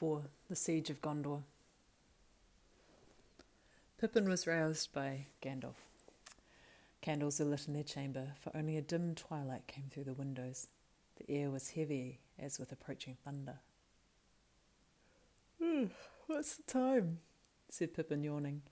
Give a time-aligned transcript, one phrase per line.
[0.00, 1.42] 4 The Siege of Gondor.
[4.00, 5.74] Pippin was roused by Gandalf.
[7.02, 10.68] Candles were lit in their chamber, for only a dim twilight came through the windows.
[11.16, 13.58] The air was heavy as with approaching thunder.
[16.26, 17.18] What's the time?
[17.68, 18.62] said Pippin, yawning.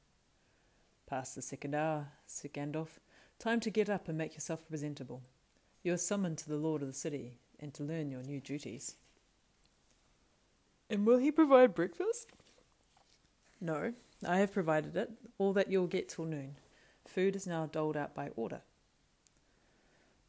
[1.06, 3.00] Past the second hour, said Gandalf.
[3.39, 5.20] Time to get up and make yourself presentable.
[5.82, 8.96] You are summoned to the Lord of the City, and to learn your new duties.
[10.90, 12.32] And will he provide breakfast?
[13.60, 13.92] No,
[14.26, 16.56] I have provided it, all that you'll get till noon.
[17.06, 18.62] Food is now doled out by order.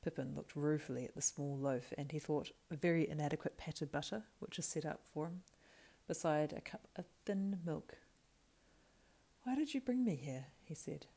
[0.03, 3.91] Pippin looked ruefully at the small loaf, and he thought a very inadequate pat of
[3.91, 5.41] butter, which was set up for him,
[6.07, 7.97] beside a cup of thin milk.
[9.43, 10.45] Why did you bring me here?
[10.63, 11.07] he said.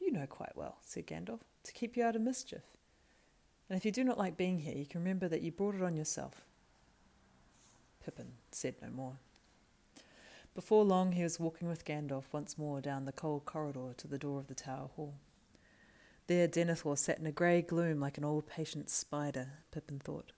[0.00, 2.62] You know quite well, said Gandalf, to keep you out of mischief.
[3.68, 5.82] And if you do not like being here, you can remember that you brought it
[5.82, 6.42] on yourself.
[8.04, 9.16] Pippin said no more.
[10.54, 14.18] Before long, he was walking with Gandalf once more down the cold corridor to the
[14.18, 15.14] door of the Tower Hall.
[16.26, 20.32] There, Denethor sat in a grey gloom like an old patient spider, Pippin thought.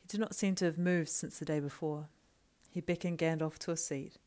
[0.00, 2.08] He did not seem to have moved since the day before.
[2.70, 4.18] He beckoned Gandalf to a seat,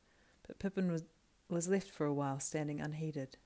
[0.47, 1.03] but Pippin was,
[1.49, 3.37] was left for a while standing unheeded.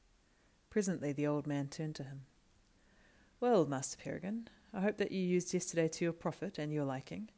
[0.69, 2.21] Presently, the old man turned to him.
[3.39, 7.30] Well, Master Peregrine, I hope that you used yesterday to your profit and your liking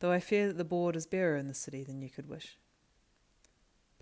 [0.00, 2.56] though I fear that the board is barer in the city than you could wish.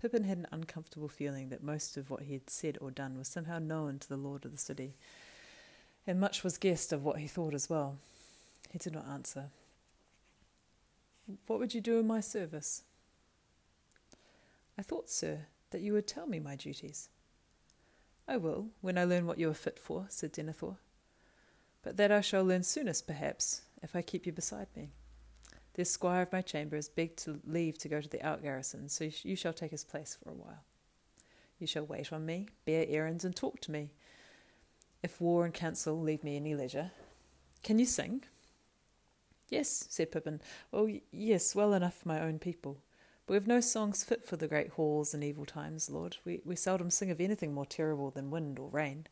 [0.01, 3.27] Pippin had an uncomfortable feeling that most of what he had said or done was
[3.27, 4.95] somehow known to the lord of the city,
[6.05, 7.97] and much was guessed of what he thought as well.
[8.69, 9.49] He did not answer.
[11.47, 12.83] What would you do in my service?
[14.77, 17.09] I thought, sir, that you would tell me my duties.
[18.27, 20.77] I will, when I learn what you are fit for, said Denethor.
[21.81, 24.91] But that I shall learn soonest, perhaps, if I keep you beside me.
[25.73, 28.89] The squire of my chamber has begged to leave to go to the out garrison,
[28.89, 30.63] so you shall take his place for a while.
[31.57, 33.91] You shall wait on me, bear errands, and talk to me,
[35.01, 36.91] if war and council leave me any leisure.
[37.63, 38.23] Can you sing?
[39.49, 40.41] Yes, said Pippin.
[40.71, 42.79] Oh, yes, well enough for my own people.
[43.25, 46.17] But we have no songs fit for the great halls and evil times, Lord.
[46.25, 49.07] We, we seldom sing of anything more terrible than wind or rain.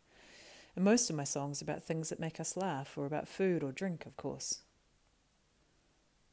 [0.75, 3.63] And most of my songs are about things that make us laugh, or about food
[3.63, 4.61] or drink, of course.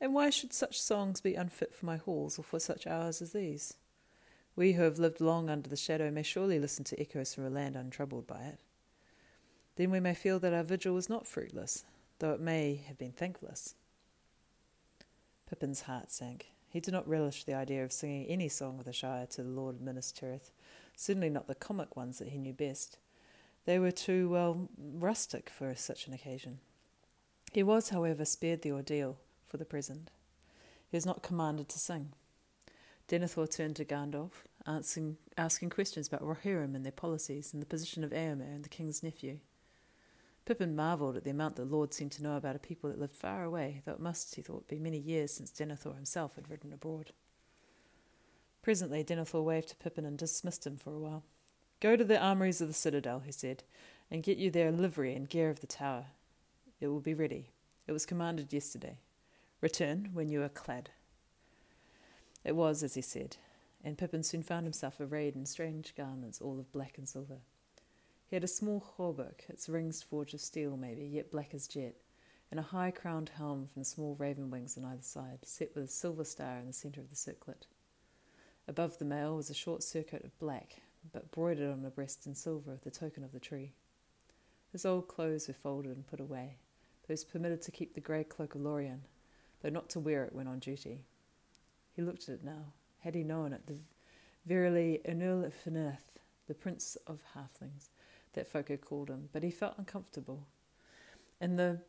[0.01, 3.33] And why should such songs be unfit for my halls or for such hours as
[3.33, 3.75] these?
[4.55, 7.51] We who have lived long under the shadow may surely listen to echoes from a
[7.51, 8.59] land untroubled by it.
[9.77, 11.85] Then we may feel that our vigil was not fruitless,
[12.19, 13.75] though it may have been thankless.
[15.49, 16.47] Pippin's heart sank.
[16.69, 19.49] He did not relish the idea of singing any song of the Shire to the
[19.49, 20.51] Lord Minas Tirith,
[20.97, 22.99] certainly not the comic ones that he knew best.
[23.65, 26.59] They were too, well, rustic for such an occasion.
[27.53, 30.11] He was, however, spared the ordeal for the present.
[30.91, 32.13] He was not commanded to sing.
[33.09, 38.05] Denethor turned to Gandalf, asking, asking questions about Rohirrim and their policies, and the position
[38.05, 39.39] of Eomer and the king's nephew.
[40.45, 43.17] Pippin marvelled at the amount the Lord seemed to know about a people that lived
[43.17, 46.73] far away, though it must, he thought, be many years since Denethor himself had ridden
[46.73, 47.13] abroad.
[48.63, 51.25] Presently, Denethor waved to Pippin and dismissed him for a while.
[51.81, 53.63] Go to the armories of the citadel, he said,
[54.11, 56.07] and get you their livery and gear of the tower.
[56.81, 57.51] It will be ready.
[57.87, 58.99] It was commanded yesterday.
[59.61, 60.91] Return when you are clad.
[62.45, 63.39] It was as he said,
[63.83, 67.39] and Pippin soon found himself arrayed in strange garments, all of black and silver.
[68.29, 71.97] He had a small hauberk, its rings forged of steel maybe, yet black as jet,
[72.53, 75.89] and a high crowned helm from small raven wings on either side, set with a
[75.89, 77.67] silver star in the centre of the circlet.
[78.69, 80.83] Above the mail was a short surcoat of black,
[81.13, 83.73] but broidered on the breast in silver, with the token of the tree.
[84.71, 86.59] His old clothes were folded and put away,
[87.01, 89.03] but he was permitted to keep the grey cloak of Lorien,
[89.63, 91.01] though not to wear it when on duty.
[91.95, 92.73] He looked at it now.
[93.01, 93.79] Had he known it, the
[94.47, 97.91] verily Ernul Fineth, the prince of halflings,
[98.35, 100.47] that folk had called him, but he felt uncomfortable,
[101.41, 101.81] and the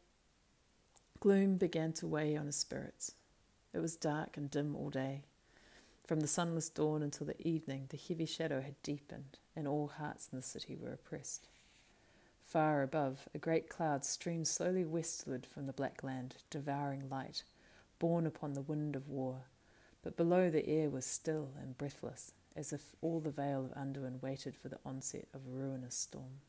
[1.20, 3.14] gloom began to weigh on his spirits.
[3.74, 5.22] It was dark and dim all day.
[6.08, 10.30] From the sunless dawn until the evening, the heavy shadow had deepened, and all hearts
[10.32, 11.48] in the city were oppressed.
[12.44, 17.44] Far above, a great cloud streamed slowly westward from the black land, devouring light,
[18.00, 19.44] borne upon the wind of war,
[20.02, 24.22] but below the air was still and breathless, as if all the vale of Anduin
[24.22, 26.42] waited for the onset of a ruinous storm.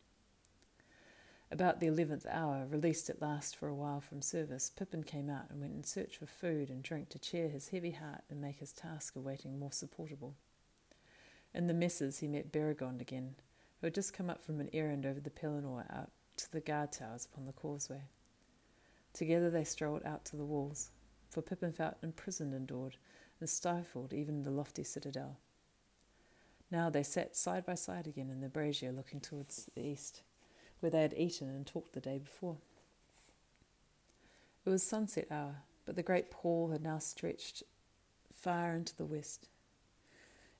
[1.52, 5.50] About the eleventh hour, released at last for a while from service, Pippin came out
[5.50, 8.58] and went in search for food and drink to cheer his heavy heart and make
[8.58, 10.36] his task of waiting more supportable.
[11.52, 13.34] In the messes he met Beregond again,
[13.80, 16.92] who had just come up from an errand over the Pelennor out to the guard
[16.92, 18.02] towers upon the causeway.
[19.12, 20.90] Together they strolled out to the walls
[21.30, 22.96] for Pippin felt imprisoned in Dord,
[23.38, 25.38] and stifled even in the lofty citadel.
[26.70, 30.22] Now they sat side by side again in the embrasure looking towards the east,
[30.80, 32.58] where they had eaten and talked the day before.
[34.66, 37.62] It was sunset hour, but the great pall had now stretched
[38.30, 39.48] far into the west,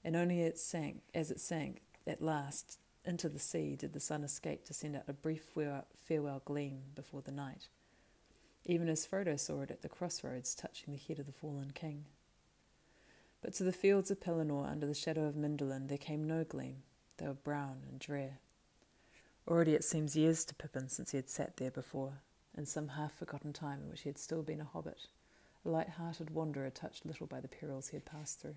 [0.02, 4.24] and only it sank, as it sank at last into the sea did the sun
[4.24, 5.42] escape to send out a brief
[5.96, 7.68] farewell gleam before the night,
[8.64, 12.04] even as Frodo saw it at the crossroads touching the head of the fallen king.
[13.42, 16.82] But to the fields of Pelennor under the shadow of Mindolluin there came no gleam.
[17.16, 18.38] They were brown and drear.
[19.48, 22.20] Already it seems years to Pippin since he had sat there before,
[22.56, 25.06] in some half forgotten time in which he had still been a hobbit,
[25.64, 28.56] a light hearted wanderer touched little by the perils he had passed through.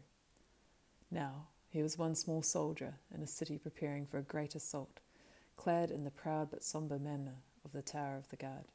[1.09, 4.99] Now he was one small soldier in a city preparing for a great assault,
[5.55, 8.65] clad in the proud but sombre manner of the Tower of the Guard.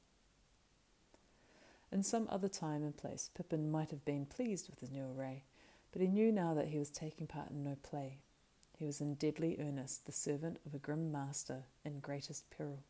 [1.90, 5.44] In some other time and place, Pippin might have been pleased with his new array,
[5.90, 8.18] but he knew now that he was taking part in no play.
[8.78, 12.84] He was in deadly earnest, the servant of a grim master in greatest peril.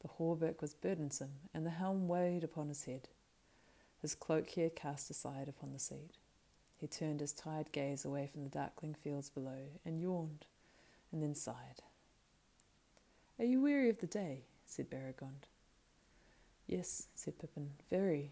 [0.00, 3.08] The hauberk was burdensome, and the helm weighed upon his head.
[4.00, 6.18] His cloak he had cast aside upon the seat.
[6.76, 10.46] He turned his tired gaze away from the darkling fields below, and yawned,
[11.10, 11.82] and then sighed.
[13.38, 14.44] Are you weary of the day?
[14.66, 15.48] said Beregond.
[16.68, 18.30] Yes, said Pippin, very,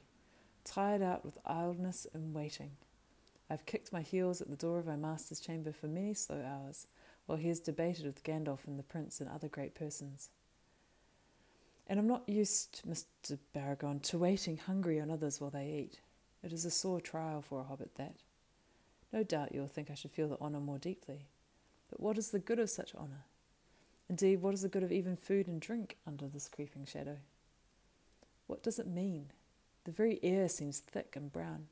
[0.62, 2.72] tired out with idleness and waiting.
[3.48, 6.44] I have kicked my heels at the door of my master's chamber for many slow
[6.44, 6.86] hours,
[7.24, 10.28] while he has debated with Gandalf and the prince and other great persons.
[11.86, 13.38] And I'm not used, Mr.
[13.54, 16.00] Beregond, to waiting hungry on others while they eat.
[16.42, 18.16] It is a sore trial for a hobbit, that.
[19.14, 21.28] No doubt you will think I should feel the honour more deeply.
[21.88, 23.24] But what is the good of such honour?
[24.10, 27.16] Indeed, what is the good of even food and drink under this creeping shadow?
[28.46, 29.26] What does it mean?
[29.84, 31.66] The very air seems thick and brown.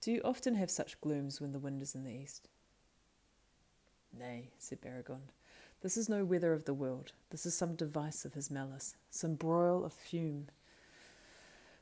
[0.00, 2.48] Do you often have such glooms when the wind is in the east?
[4.16, 5.32] Nay, said Beregond,
[5.80, 7.12] this is no weather of the world.
[7.30, 10.48] This is some device of his malice, some broil of fume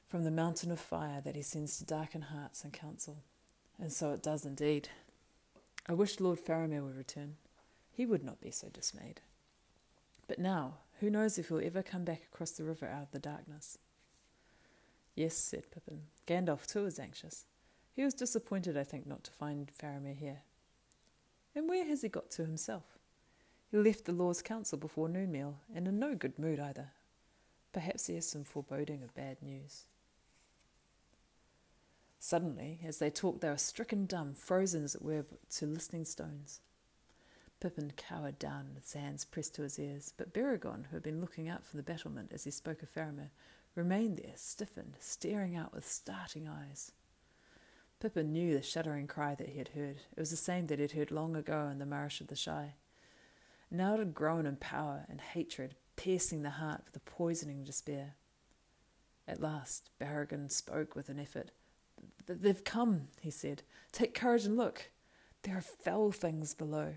[0.09, 3.19] from the mountain of fire that he sends to darken hearts and counsel.
[3.81, 4.89] And so it does indeed.
[5.89, 7.37] I wish Lord Faramir would return.
[7.91, 9.21] He would not be so dismayed.
[10.29, 13.19] But now, who knows if he'll ever come back across the river out of the
[13.19, 13.79] darkness?
[15.15, 16.03] Yes, said Pippin.
[16.27, 17.45] Gandalf too is anxious.
[17.95, 20.43] He was disappointed, I think, not to find Faramir here.
[21.55, 22.85] And where has he got to himself?
[23.71, 26.89] He left the Lord's council before noon meal, and in no good mood either.
[27.73, 29.85] Perhaps he has some foreboding of bad news.
[32.19, 35.25] Suddenly, as they talked, they were stricken dumb, frozen as it were
[35.57, 36.61] to listening stones.
[37.61, 41.21] Pippin cowered down with his hands pressed to his ears, but Beregond, who had been
[41.21, 43.31] looking out from the battlement as he spoke of Faramir,
[43.75, 46.93] remained there, stiffened, staring out with starting eyes.
[48.01, 49.97] Pippin knew the shuddering cry that he had heard.
[50.17, 52.37] It was the same that he had heard long ago in the Marsh of the
[52.37, 52.75] Shire.
[53.71, 58.17] Now it had grown in power and hatred, piercing the heart with a poisoning despair.
[59.27, 61.53] At last, Beregond spoke with an effort.
[62.27, 63.63] They've come, he said.
[63.93, 64.91] Take courage and look.
[65.43, 66.95] There are foul things below.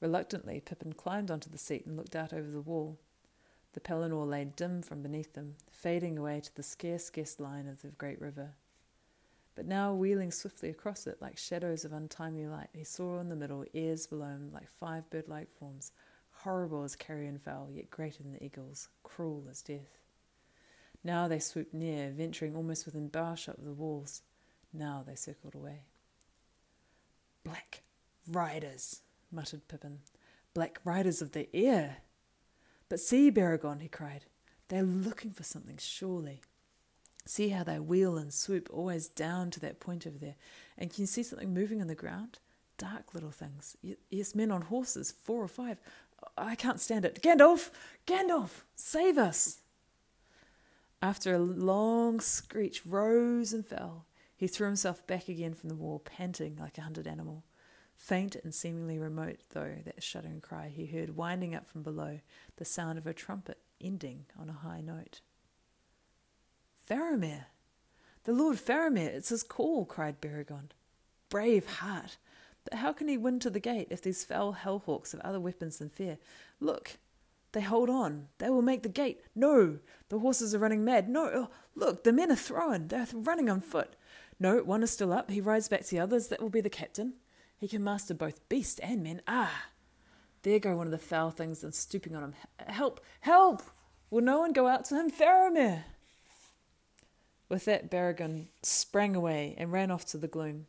[0.00, 2.98] Reluctantly, Pippin climbed onto the seat and looked out over the wall.
[3.76, 7.82] The Pelennor lay dim from beneath them, fading away to the scarce guessed line of
[7.82, 8.54] the great river.
[9.54, 13.36] But now, wheeling swiftly across it like shadows of untimely light, he saw in the
[13.36, 15.92] middle, ears below him like five bird like forms,
[16.30, 19.98] horrible as carrion fowl, yet greater than the eagles, cruel as death.
[21.04, 24.22] Now they swooped near, venturing almost within bowshot of the walls.
[24.72, 25.82] Now they circled away.
[27.44, 27.82] Black
[28.26, 29.98] riders, muttered Pippin.
[30.54, 31.98] Black riders of the air.
[32.88, 34.26] But see, Beregond, he cried.
[34.68, 36.40] They are looking for something, surely.
[37.24, 40.36] See how they wheel and swoop always down to that point over there.
[40.78, 42.38] And can you see something moving on the ground?
[42.78, 43.76] Dark little things.
[44.10, 45.78] Yes, men on horses, four or five.
[46.38, 47.22] I can't stand it.
[47.22, 47.70] Gandalf!
[48.06, 48.62] Gandalf!
[48.76, 49.58] Save us!
[51.02, 55.98] After a long screech rose and fell, he threw himself back again from the wall,
[55.98, 57.44] panting like a hunted animal.
[57.96, 62.20] Faint and seemingly remote, though, that shuddering cry he heard winding up from below,
[62.56, 65.20] the sound of a trumpet ending on a high note.
[66.88, 67.46] Faramir!
[68.24, 69.08] The Lord Faramir!
[69.08, 69.84] It's his call!
[69.84, 70.70] cried Beregond.
[71.28, 72.18] Brave heart!
[72.64, 75.78] But how can he win to the gate if these foul hellhawks have other weapons
[75.78, 76.18] than fear?
[76.60, 76.98] Look!
[77.52, 78.28] They hold on.
[78.38, 79.22] They will make the gate.
[79.34, 79.78] No!
[80.10, 81.08] The horses are running mad.
[81.08, 81.30] No!
[81.32, 82.04] Oh, look!
[82.04, 82.88] The men are thrown.
[82.88, 83.96] They're running on foot.
[84.38, 85.30] No, one is still up.
[85.30, 86.28] He rides back to the others.
[86.28, 87.14] That will be the captain.
[87.58, 89.22] He can master both beast and men.
[89.26, 89.66] Ah!
[90.42, 92.34] There go one of the foul things and stooping on him.
[92.66, 93.00] Help!
[93.20, 93.62] Help!
[94.10, 95.10] Will no one go out to him?
[95.10, 95.84] Faramir!
[97.48, 100.66] With that, Beregond sprang away and ran off to the gloom.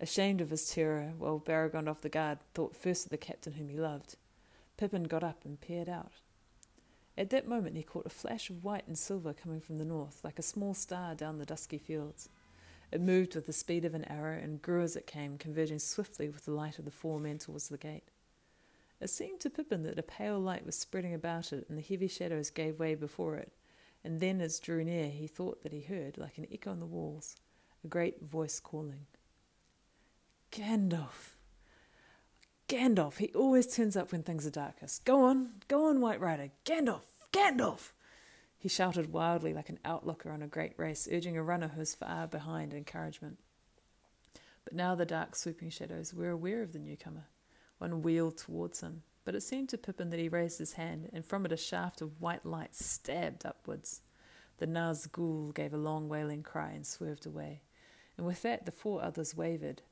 [0.00, 3.68] Ashamed of his terror, while Beregond of the guard thought first of the captain whom
[3.68, 4.16] he loved,
[4.76, 6.12] Pippin got up and peered out.
[7.16, 10.20] At that moment he caught a flash of white and silver coming from the north,
[10.24, 12.28] like a small star down the dusky fields.
[12.92, 16.28] It moved with the speed of an arrow and grew as it came, converging swiftly
[16.28, 18.10] with the light of the four men towards the gate.
[19.00, 22.06] It seemed to Pippin that a pale light was spreading about it, and the heavy
[22.06, 23.50] shadows gave way before it,
[24.04, 26.80] and then as it drew near he thought that he heard, like an echo on
[26.80, 27.34] the walls,
[27.82, 29.06] a great voice calling.
[30.52, 31.36] Gandalf!
[32.68, 33.16] Gandalf!
[33.16, 35.06] He always turns up when things are darkest.
[35.06, 36.50] Go on, go on, White Rider!
[36.66, 37.00] Gandalf!
[37.32, 37.92] Gandalf!
[38.62, 41.96] He shouted wildly like an outlooker on a great race, urging a runner who was
[41.96, 43.40] far behind encouragement.
[44.62, 47.26] But now the dark, swooping shadows were aware of the newcomer.
[47.78, 51.26] One wheeled towards him, but it seemed to Pippin that he raised his hand, and
[51.26, 54.02] from it a shaft of white light stabbed upwards.
[54.58, 57.62] The Nazgul gave a long wailing cry and swerved away,
[58.16, 59.82] and with that the four others wavered,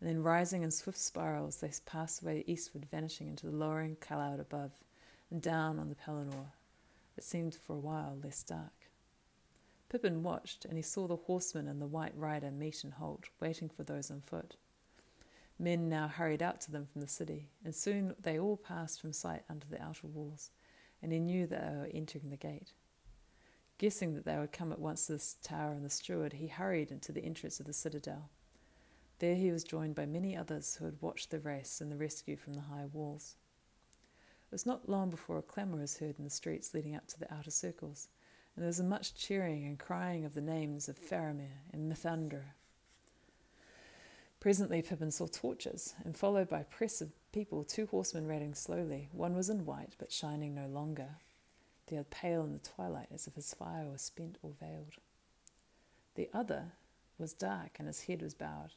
[0.00, 4.40] and then rising in swift spirals they passed away eastward, vanishing into the lowering cloud
[4.40, 4.72] above,
[5.30, 6.52] and down on the Pelennor.
[7.16, 8.90] It seemed for a while less dark.
[9.88, 13.68] Pippin watched, and he saw the horseman and the white rider meet and halt, waiting
[13.68, 14.56] for those on foot.
[15.58, 19.12] Men now hurried out to them from the city, and soon they all passed from
[19.12, 20.50] sight under the outer walls,
[21.00, 22.72] and he knew that they were entering the gate.
[23.78, 26.90] Guessing that they would come at once to the tower and the steward, he hurried
[26.90, 28.30] into the entrance of the citadel.
[29.20, 32.36] There he was joined by many others who had watched the race and the rescue
[32.36, 33.36] from the high walls.
[34.54, 37.18] It was not long before a clamour was heard in the streets leading up to
[37.18, 38.06] the outer circles,
[38.54, 42.54] and there was much cheering and crying of the names of Faramir and Mithrandir
[44.38, 49.08] Presently Pippin saw torches, and followed by a press of people, two horsemen riding slowly.
[49.10, 51.16] One was in white, but shining no longer.
[51.88, 54.94] The other pale in the twilight, as if his fire was spent or veiled.
[56.14, 56.74] The other
[57.18, 58.74] was dark, and his head was bowed.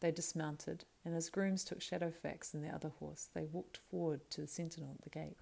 [0.00, 4.40] They dismounted, and as grooms took Shadowfax and the other horse, they walked forward to
[4.40, 5.36] the sentinel at the gate.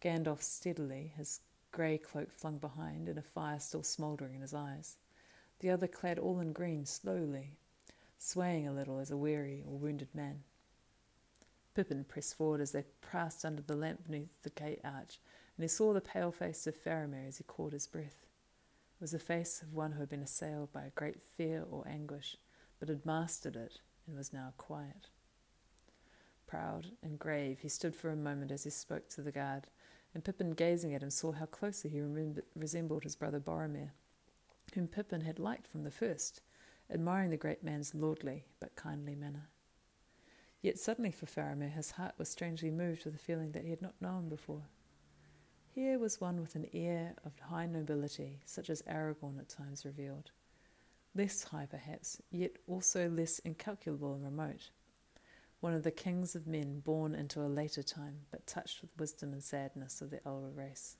[0.00, 4.96] Gandalf steadily, his grey cloak flung behind, and a fire still smouldering in his eyes.
[5.60, 7.52] The other, clad all in green, slowly,
[8.18, 10.42] swaying a little as a weary or wounded man.
[11.74, 15.20] Pippin pressed forward as they passed under the lamp beneath the gate arch,
[15.56, 18.26] and he saw the pale face of Faramir as he caught his breath.
[18.96, 21.86] It was the face of one who had been assailed by a great fear or
[21.86, 22.36] anguish,
[22.80, 25.10] but had mastered it and was now quiet.
[26.46, 29.68] Proud and grave, he stood for a moment as he spoke to the guard,
[30.12, 32.02] and Pippin, gazing at him, saw how closely he
[32.56, 33.90] resembled his brother Boromir,
[34.74, 36.40] whom Pippin had liked from the first,
[36.90, 39.48] admiring the great man's lordly but kindly manner.
[40.62, 43.80] Yet suddenly for Faramir his heart was strangely moved with a feeling that he had
[43.80, 44.64] not known before.
[45.72, 50.32] Here was one with an air of high nobility, such as Aragorn at times revealed.
[51.14, 54.70] Less high, perhaps, yet also less incalculable and remote.
[55.60, 59.32] One of the kings of men born into a later time, but touched with wisdom
[59.32, 60.96] and sadness of the elder race.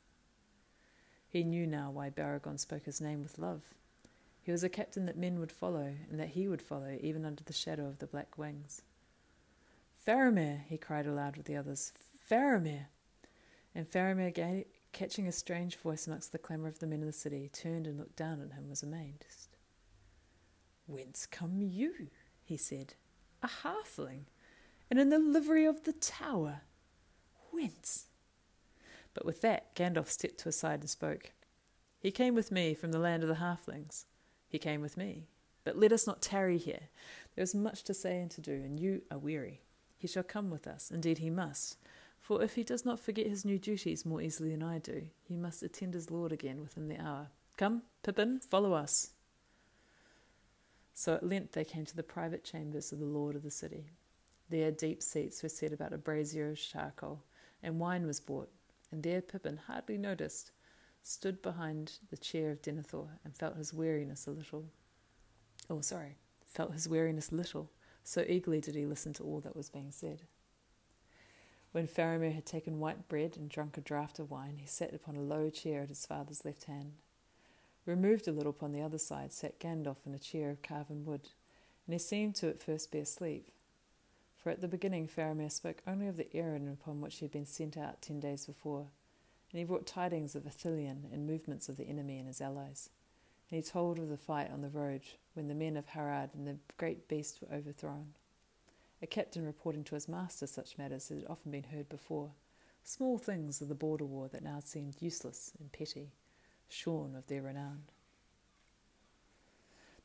[1.29, 3.62] He knew now why Beregond spoke his name with love,
[4.43, 7.45] he was a captain that men would follow, and that he would follow, even under
[7.45, 8.83] the shadow of the black wings.
[10.07, 10.64] Faramir!
[10.67, 11.93] he cried aloud with the others.
[12.29, 12.87] Faramir!
[13.75, 17.50] And Faramir, catching a strange voice amongst the clamour of the men of the city,
[17.52, 19.50] turned and looked down at him, was amazed.
[20.90, 22.09] Whence come you?
[22.42, 22.94] he said.
[23.42, 24.25] A halfling,
[24.90, 26.62] and in the livery of the tower.
[27.52, 28.06] Whence?
[29.14, 31.32] But with that, Gandalf stepped to his side and spoke.
[32.00, 34.06] He came with me from the land of the halflings.
[34.49, 35.28] He came with me.
[35.64, 36.88] But let us not tarry here.
[37.37, 39.61] There is much to say and to do, and you are weary.
[39.97, 40.90] He shall come with us.
[40.90, 41.76] Indeed, he must.
[42.18, 45.37] For if he does not forget his new duties more easily than I do, he
[45.37, 47.28] must attend his lord again within the hour.
[47.56, 49.11] Come, Pippin, follow us.
[51.00, 53.87] So at length they came to the private chambers of the lord of the city.
[54.50, 57.23] There deep seats were set about a brazier of charcoal,
[57.62, 58.50] and wine was brought,
[58.92, 60.50] and there Pippin hardly noticed
[61.02, 64.66] stood behind the chair of Denethor and felt his weariness a little.
[65.71, 67.71] Oh, sorry, felt his weariness little,
[68.04, 70.25] so eagerly did he listen to all that was being said.
[71.73, 75.16] When Faramir had taken white bread and drunk a draught of wine, he sat upon
[75.16, 76.92] a low chair at his father's left hand.
[77.87, 81.30] Removed a little upon the other side sat Gandalf in a chair of carven wood,
[81.87, 83.50] and he seemed to at first be asleep.
[84.37, 87.46] For at the beginning Faramir spoke only of the errand upon which he had been
[87.46, 88.88] sent out ten days before,
[89.50, 92.90] and he brought tidings of Ithilien and movements of the enemy and his allies.
[93.50, 95.02] And he told of the fight on the road
[95.34, 98.14] when the men of Harad and the great beast were overthrown.
[99.02, 102.32] A captain reporting to his master such matters had often been heard before,
[102.84, 106.12] small things of the border war that now seemed useless and petty,
[106.72, 107.82] shorn of their renown.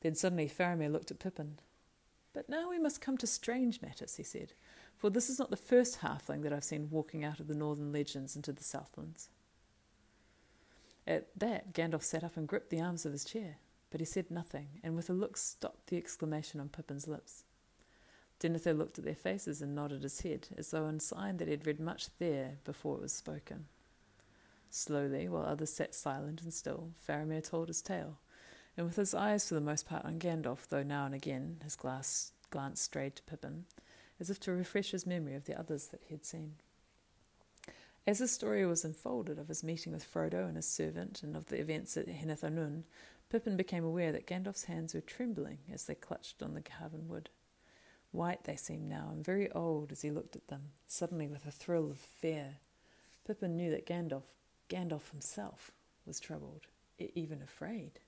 [0.02, 1.60] Then suddenly Faramir looked at Pippin.
[2.34, 4.54] But now we must come to strange matters, he said,
[4.98, 7.92] for this is not the first halfling that I've seen walking out of the northern
[7.92, 9.30] legends into the southlands.
[11.08, 13.58] At that, Gandalf sat up and gripped the arms of his chair,
[13.90, 17.44] but he said nothing, and with a look stopped the exclamation on Pippin's lips.
[18.40, 21.52] Denethor looked at their faces and nodded his head, as though in sign that he
[21.52, 23.66] had read much there before it was spoken.
[24.76, 28.20] Slowly, while others sat silent and still, Faramir told his tale,
[28.76, 31.78] and with his eyes for the most part on Gandalf, though now and again his
[31.78, 33.68] glass glance strayed to Pippin,
[34.20, 36.56] as if to refresh his memory of the others that he had seen.
[38.06, 41.46] As the story was unfolded of his meeting with Frodo and his servant, and of
[41.46, 42.84] the events at Henneth Annun,
[43.30, 47.30] Pippin became aware that Gandalf's hands were trembling as they clutched on the carven wood.
[48.12, 51.52] White they seemed now, and very old as he looked at them, suddenly with a
[51.52, 52.58] thrill of fear.
[53.26, 54.26] Pippin knew that Gandalf,
[54.70, 55.72] Gandalf himself,
[56.06, 56.68] was troubled,
[56.98, 58.00] even afraid.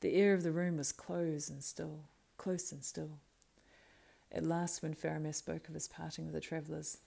[0.00, 2.00] The air of the room was close and still,
[2.36, 3.18] close and still.
[4.30, 6.98] At last, when Faramir spoke of his parting with the travellers,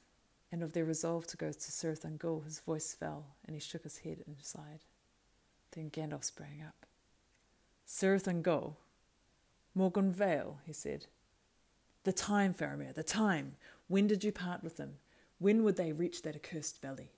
[0.52, 3.84] and of their resolve to go to Cirith Ungol, his voice fell, and he shook
[3.84, 4.80] his head and sighed.
[5.72, 6.86] Then Gandalf sprang up.
[7.88, 8.76] Cirith Ungol?
[9.78, 11.08] Morgul Vale, he said.
[12.04, 13.58] The time, Faramir, the time.
[13.88, 15.00] When did you part with them?
[15.40, 17.12] When would they reach that accursed valley?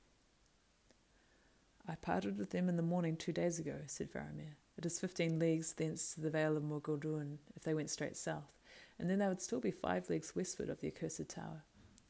[1.87, 4.55] I parted with them in the morning two days ago, said Faramir.
[4.77, 8.57] It is fifteen leagues thence to the Vale of Morgulduin if they went straight south,
[8.99, 11.63] and then they would still be five leagues westward of the accursed tower.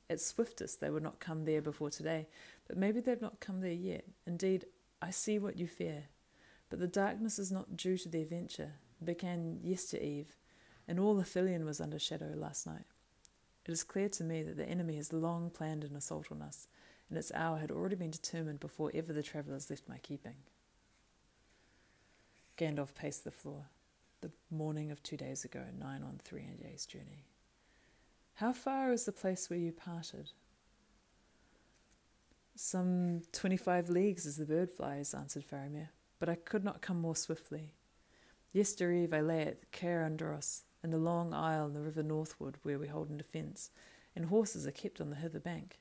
[0.09, 2.27] At swiftest they would not come there before today,
[2.67, 4.05] but maybe they've not come there yet.
[4.25, 4.65] Indeed,
[5.01, 6.05] I see what you fear.
[6.69, 8.73] But the darkness is not due to their venture.
[8.99, 10.35] It began yestereve,
[10.87, 12.85] and all Ithilien was under shadow last night.
[13.65, 16.67] It is clear to me that the enemy has long planned an assault on us,
[17.09, 20.35] and its hour had already been determined before ever the travellers left my keeping.
[22.57, 23.65] Gandalf paced the floor.
[24.21, 27.25] The morning of two days ago, nine on three days' journey.
[28.35, 30.31] How far is the place where you parted?
[32.55, 35.89] Some twenty five leagues as the bird flies, answered Faramir,
[36.19, 37.73] but I could not come more swiftly.
[38.55, 42.79] Yestereve I lay at Cair Andros, in the long isle in the river northward where
[42.79, 43.69] we hold in defence,
[44.15, 45.79] and horses are kept on the hither bank.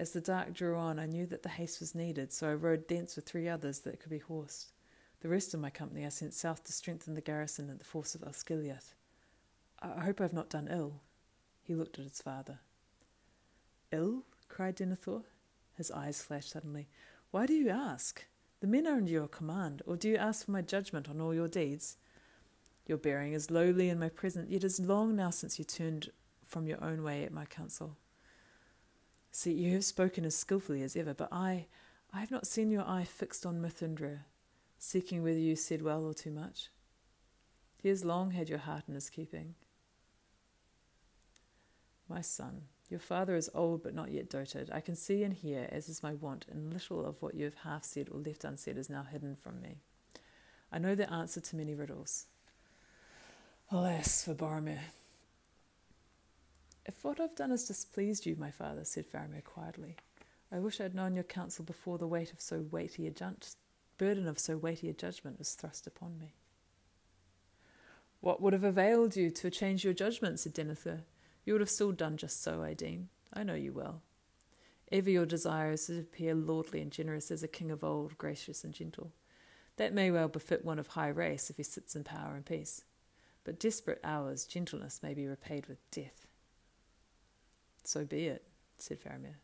[0.00, 2.88] As the dark drew on, I knew that the haste was needed, so I rode
[2.88, 4.72] thence with three others that could be horsed.
[5.20, 8.14] The rest of my company I sent south to strengthen the garrison and the force
[8.14, 8.94] of Osgiliath.
[9.78, 11.02] I hope I have not done ill.
[11.62, 12.60] He looked at his father.
[13.92, 14.24] Ill?
[14.48, 15.24] cried Denethor.
[15.76, 16.88] His eyes flashed suddenly.
[17.30, 18.24] Why do you ask?
[18.60, 21.34] The men are under your command, or do you ask for my judgment on all
[21.34, 21.98] your deeds?
[22.86, 26.10] Your bearing is lowly in my presence, yet it is long now since you turned
[26.46, 27.98] from your own way at my counsel.
[29.32, 31.66] See, you have spoken as skilfully as ever, but I,
[32.12, 34.20] I have not seen your eye fixed on Mithrandir,
[34.78, 36.70] seeking whether you said well or too much.
[37.82, 39.54] He has long had your heart in his keeping.
[42.08, 44.68] My son, your father is old but not yet doted.
[44.72, 47.54] I can see and hear, as is my wont, and little of what you have
[47.54, 49.78] half said or left unsaid is now hidden from me.
[50.72, 52.26] I know the answer to many riddles.
[53.70, 54.80] Alas for Boromir!
[56.86, 59.96] If what I've done has displeased you, my father, said Faramir quietly,
[60.52, 63.56] I wish I had known your counsel before the weight of so weighty a judgment
[64.00, 66.32] burden of so weighty a judgment was thrust upon me.
[68.22, 70.40] What would have availed you to change your judgment?
[70.40, 71.02] said Denethor.
[71.44, 73.10] You would have still done just so, I deem.
[73.34, 74.00] I know you well.
[74.90, 78.64] Ever your desire is to appear lordly and generous as a king of old, gracious
[78.64, 79.12] and gentle.
[79.76, 82.84] That may well befit one of high race if he sits in power and peace.
[83.44, 86.26] But desperate hours, gentleness may be repaid with death.
[87.84, 88.44] So be it,
[88.78, 89.36] said Faramir.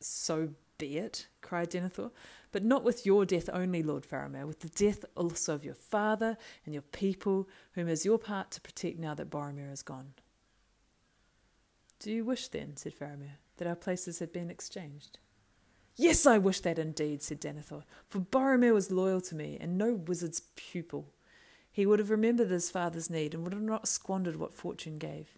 [0.00, 2.10] So be it, cried Denethor,
[2.52, 6.36] but not with your death only, Lord Faramir, with the death also of your father
[6.64, 10.14] and your people, whom is your part to protect now that Boromir is gone.
[11.98, 15.18] Do you wish then, said Faramir, that our places had been exchanged?
[15.96, 19.92] Yes, I wish that indeed, said Denethor, for Boromir was loyal to me, and no
[19.92, 21.12] wizard's pupil.
[21.70, 25.36] He would have remembered his father's need, and would have not squandered what fortune gave.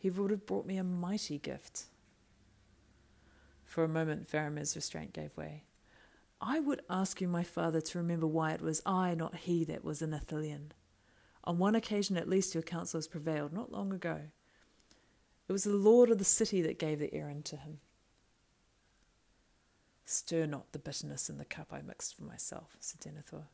[0.00, 1.84] He would have brought me a mighty gift.
[3.66, 5.64] For a moment, Faramir's restraint gave way.
[6.40, 9.84] I would ask you, my father, to remember why it was I, not he, that
[9.84, 10.70] was an Ithilien.
[11.44, 14.22] On one occasion at least your counsels prevailed, not long ago.
[15.48, 17.80] It was the lord of the city that gave the errand to him.
[20.06, 23.44] Stir not the bitterness in the cup I mixed for myself, said Denethor.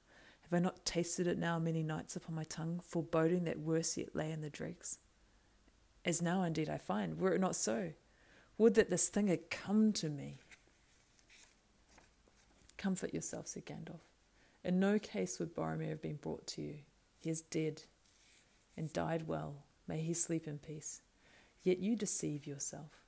[0.43, 4.15] Have I not tasted it now many nights upon my tongue, foreboding that worse yet
[4.15, 5.01] lay in the dregs?
[6.07, 7.91] As now indeed I find, were it not so,
[8.59, 10.39] would that this thing had come to me.
[12.79, 14.01] Comfort yourself, said Gandalf.
[14.63, 16.77] In no case would Boromir have been brought to you.
[17.19, 17.83] He is dead
[18.77, 19.65] and died well.
[19.89, 21.03] May he sleep in peace.
[21.65, 23.03] Yet you deceive yourself.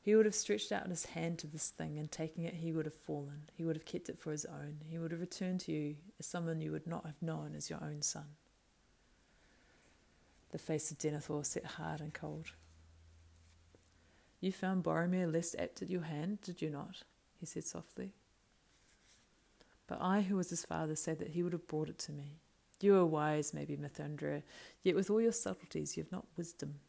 [0.00, 2.86] He would have stretched out his hand to this thing, and taking it, he would
[2.86, 3.50] have fallen.
[3.54, 4.78] He would have kept it for his own.
[4.88, 7.82] He would have returned to you as someone you would not have known as your
[7.82, 8.24] own son.
[10.52, 12.52] The face of Denethor set hard and cold.
[14.40, 17.02] You found Boromir less apt at your hand, did you not?
[17.40, 18.12] he said softly.
[19.86, 22.36] But I, who was his father, say that he would have brought it to me.
[22.80, 24.42] You are wise, maybe, Mithrandir,
[24.82, 26.80] yet with all your subtleties you have not wisdom.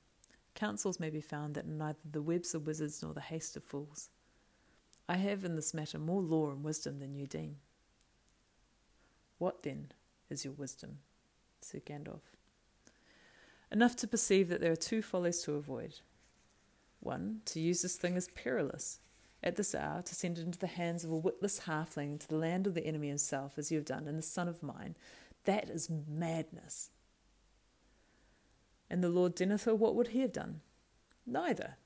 [0.55, 4.09] Counsels may be found that neither the webs of wizards nor the haste of fools.
[5.07, 7.57] I have in this matter more law and wisdom than you deem.
[9.37, 9.91] What then
[10.29, 10.99] is your wisdom?
[11.61, 12.21] said Gandalf.
[13.73, 15.95] Enough to perceive that there are two follies to avoid.
[16.99, 18.99] One, to use this thing as perilous.
[19.43, 22.37] At this hour, to send it into the hands of a witless halfling to the
[22.37, 24.95] land of the enemy himself, as you have done, and the son of mine,
[25.45, 26.91] that is madness.
[28.91, 30.61] And the Lord Denethor, what would he have done?
[31.25, 31.77] Neither.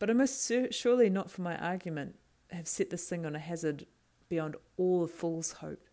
[0.00, 2.16] But I must surely not for my argument
[2.50, 3.86] have set this thing on a hazard
[4.28, 5.86] beyond all a fool's hope,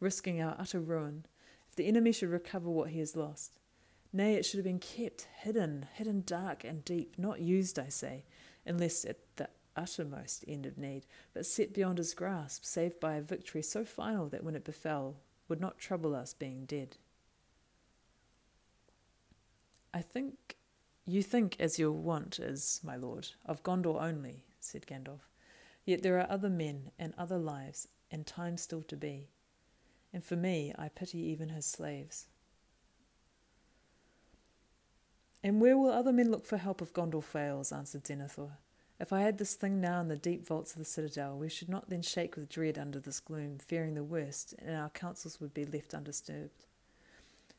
[0.00, 1.26] risking our utter ruin,
[1.68, 3.60] if the enemy should recover what he has lost.
[4.16, 8.24] Nay, it should have been kept hidden, hidden dark and deep, not used, I say,
[8.64, 13.20] unless at the uttermost end of need, but set beyond his grasp, saved by a
[13.20, 15.16] victory so final that when it befell,
[15.48, 16.96] would not trouble us being dead.
[19.92, 20.56] I think
[21.04, 25.28] you think as your wont is, my lord, of Gondor only, said Gandalf.
[25.84, 29.28] Yet there are other men and other lives and time still to be.
[30.10, 32.28] And for me, I pity even his slaves.
[35.46, 37.70] And where will other men look for help if Gondor fails?
[37.70, 38.50] answered Denethor.
[38.98, 41.68] If I had this thing now in the deep vaults of the citadel, we should
[41.68, 45.54] not then shake with dread under this gloom, fearing the worst, and our counsels would
[45.54, 46.66] be left undisturbed.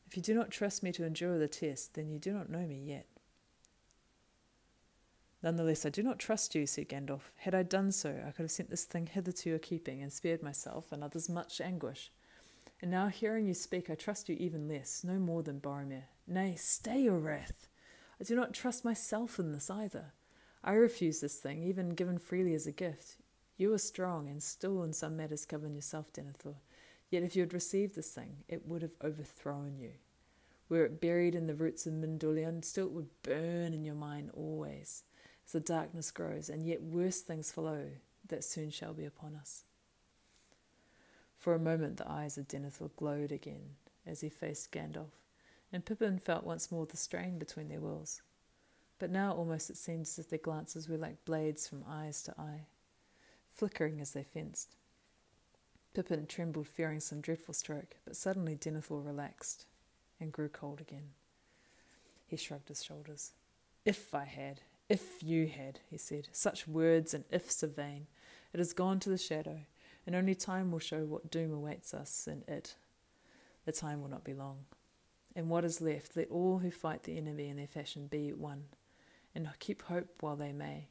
[0.06, 2.66] If you do not trust me to endure the test, then you do not know
[2.66, 3.06] me yet.
[5.42, 7.30] Nonetheless, I do not trust you, said Gandalf.
[7.36, 10.12] Had I done so, I could have sent this thing hither to your keeping, and
[10.12, 12.12] spared myself and others much anguish.
[12.82, 16.02] And now, hearing you speak, I trust you even less, no more than Boromir.
[16.26, 17.66] Nay, stay your wrath.
[18.20, 20.12] I do not trust myself in this either.
[20.64, 23.16] I refuse this thing, even given freely as a gift.
[23.56, 26.56] You are strong, and still in some matters govern yourself, Denethor.
[27.10, 29.92] Yet if you had received this thing, it would have overthrown you.
[30.68, 34.30] Were it buried in the roots of Mindolluin, still it would burn in your mind
[34.34, 35.04] always,
[35.46, 37.86] as the darkness grows, and yet worse things follow
[38.26, 39.64] that soon shall be upon us.
[41.38, 45.12] For a moment the eyes of Denethor glowed again as he faced Gandalf,
[45.72, 48.22] and Pippin felt once more the strain between their wills.
[48.98, 52.34] But now almost it seemed as if their glances were like blades from eyes to
[52.38, 52.66] eye,
[53.50, 54.76] flickering as they fenced.
[55.94, 59.66] Pippin trembled, fearing some dreadful stroke, but suddenly Denethor relaxed
[60.20, 61.10] and grew cold again.
[62.26, 63.32] He shrugged his shoulders.
[63.84, 68.06] If I had, if you had, he said, such words and ifs are vain.
[68.52, 69.60] It has gone to the shadow,
[70.06, 72.74] and only time will show what doom awaits us in it.
[73.64, 74.64] The time will not be long.
[75.38, 78.64] And what is left, let all who fight the enemy in their fashion be one
[79.36, 80.88] and keep hope while they may,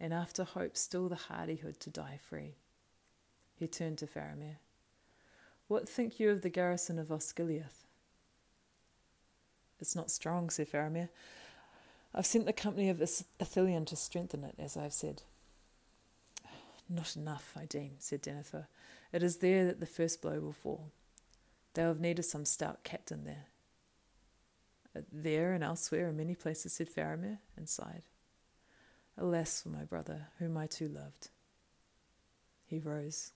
[0.00, 2.56] and after hope still the hardihood to die free.
[3.54, 4.56] He turned to Faramir.
[5.68, 7.84] What think you of the garrison of Osgiliath?
[9.78, 11.08] It's not strong, said Faramir.
[12.12, 15.22] I've sent the company of Ithilien to strengthen it, as I have said.
[16.88, 18.66] Not enough, I deem, said Denethor.
[19.12, 20.90] It is there that the first blow will fall.
[21.74, 23.44] They will have need of some stout captain there.
[25.12, 28.02] There and elsewhere in many places, said Faramir, and sighed.
[29.16, 31.30] Alas for my brother, whom I too loved.
[32.66, 33.32] He rose.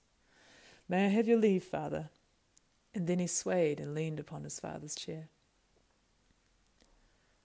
[0.89, 2.11] May I have your leave, father?
[2.95, 5.29] And then he swayed and leaned upon his father's chair.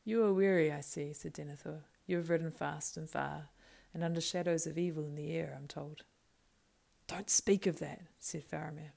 [0.04, 1.82] You are weary, I see, said Denethor.
[2.06, 3.50] You have ridden fast and far,
[3.94, 6.04] and under shadows of evil in the air, I'm told.
[7.08, 8.92] Don't speak of that, said Faramir.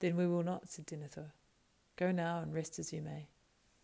[0.00, 1.32] Then we will not, said Denethor.
[1.96, 3.28] Go now and rest as you may.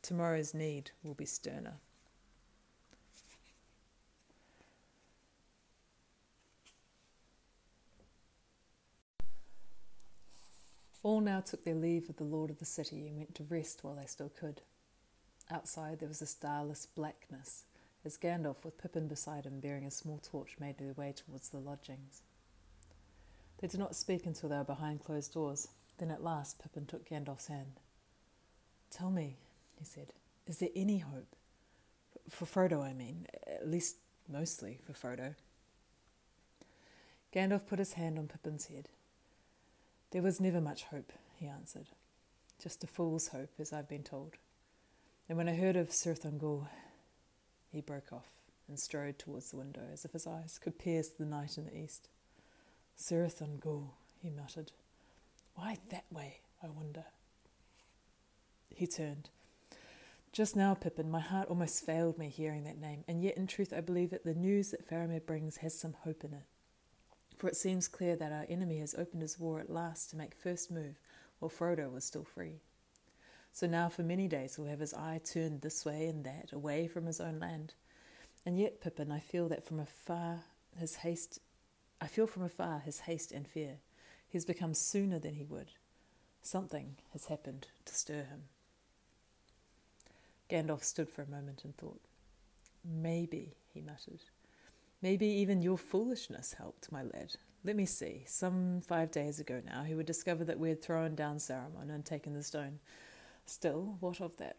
[0.05, 1.77] Tomorrow's need will be sterner.
[11.03, 13.83] All now took their leave of the lord of the city and went to rest
[13.83, 14.61] while they still could.
[15.51, 17.65] Outside there was a starless blackness,
[18.05, 21.57] as Gandalf, with Pippin beside him bearing a small torch, made their way towards the
[21.57, 22.21] lodgings.
[23.59, 25.69] They did not speak until they were behind closed doors.
[25.97, 27.81] Then at last Pippin took Gandalf's hand.
[28.91, 29.39] Tell me,
[29.79, 30.13] he said.
[30.47, 31.35] Is there any hope?
[32.29, 33.97] For Frodo, I mean, at least
[34.29, 35.35] mostly for Frodo.
[37.35, 38.89] Gandalf put his hand on Pippin's head.
[40.11, 41.89] There was never much hope, he answered.
[42.63, 44.35] just a fool's hope, as I've been told.
[45.29, 46.69] And when I heard of Cirith Ungol,
[47.73, 48.29] he broke off
[48.69, 51.77] and strode towards the window as if his eyes could pierce the night in the
[51.77, 52.09] east.
[52.97, 53.89] Cirith Ungol,
[54.23, 54.73] he muttered.
[55.57, 57.05] Why that way, I wonder?
[58.71, 59.31] He turned.
[60.35, 63.73] Just now, Pippin, my heart almost failed me hearing that name, and yet in truth
[63.73, 66.43] I believe that the news that Faramir brings has some hope in it.
[67.39, 70.35] For it seems clear that our enemy has opened his war at last to make
[70.35, 70.99] first move
[71.39, 72.63] while Frodo was still free.
[73.53, 76.89] So now for many days he'll have his eye turned this way and that, away
[76.89, 77.75] from his own land.
[78.45, 80.41] And yet, Pippin, I feel that from afar
[80.77, 81.39] his haste
[82.01, 83.77] I feel from afar his haste and fear.
[84.27, 85.71] He has become sooner than he would.
[86.43, 88.49] Something has happened to stir him.
[90.55, 92.01] Gandalf stood for a moment and thought.
[92.85, 94.21] Maybe, he muttered.
[95.03, 97.35] Maybe even your foolishness helped, my lad.
[97.65, 98.23] Let me see.
[98.29, 102.05] Some five days ago now, he would discover that we had thrown down Saruman and
[102.05, 102.79] taken the stone.
[103.47, 104.59] Still, what of that?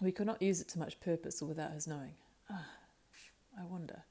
[0.00, 2.14] We could not use it to much purpose or without his knowing.
[2.48, 2.68] Ah,
[3.58, 4.04] I wonder.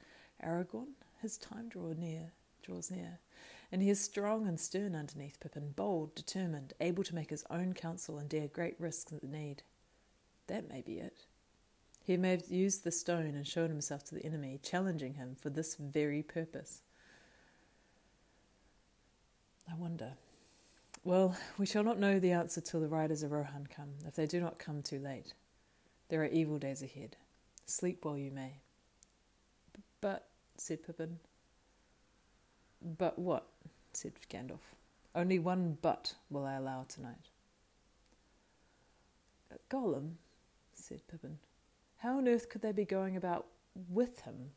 [0.44, 0.96] Aragorn?
[1.22, 3.20] His time draw near, draws near,
[3.72, 7.74] and he is strong and stern underneath Pippin, bold, determined, able to make his own
[7.74, 9.64] counsel and dare great risks at need.
[10.50, 11.26] That may be it.
[12.04, 15.52] He may have used the stone and shown himself to the enemy, challenging him for
[15.52, 16.82] this very purpose.
[19.72, 20.14] I wonder.
[21.04, 24.26] Well, we shall not know the answer till the riders of Rohan come, if they
[24.26, 25.34] do not come too late.
[26.10, 27.16] There are evil days ahead.
[27.68, 28.54] Sleep while you may.
[30.02, 30.26] But,
[30.58, 31.20] said Pippin.
[32.98, 33.46] But what?
[33.94, 34.60] said Gandalf.
[35.14, 37.30] Only one but will I allow tonight.
[39.70, 40.14] Gollum,
[40.80, 41.38] said Pippin.
[41.98, 43.48] How on earth could they be going about
[43.90, 44.52] with him,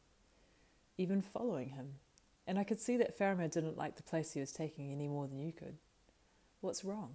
[0.97, 1.95] even following him?
[2.47, 5.27] And I could see that Faramir didn't like the place he was taking any more
[5.27, 5.77] than you could.
[6.61, 7.15] What's wrong?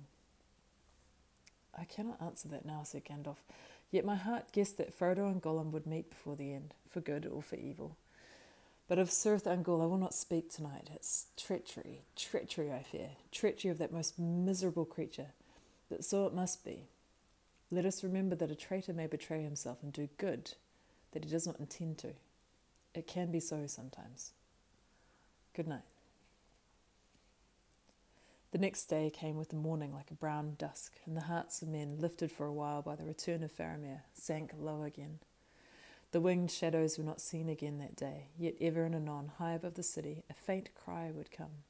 [1.78, 3.38] I cannot answer that now, said Gandalf.
[3.92, 7.26] Yet my heart guessed that Frodo and Gollum would meet before the end, for good
[7.26, 7.98] or for evil.
[8.88, 10.90] But of Cirith Ungol I will not speak tonight.
[10.94, 15.28] It's treachery, treachery, I fear, treachery of that most miserable creature.
[15.90, 16.88] But so it must be.
[17.70, 20.54] Let us remember that a traitor may betray himself and do good
[21.12, 22.14] that he does not intend to.
[22.94, 24.32] It can be so sometimes.
[25.54, 25.84] Good night.
[28.52, 31.68] The next day came with the morning like a brown dusk, and the hearts of
[31.68, 35.20] men, lifted for a while by the return of Faramir, sank low again.
[36.12, 39.74] The winged shadows were not seen again that day, yet ever and anon, high above
[39.74, 41.64] the city, a faint cry would come,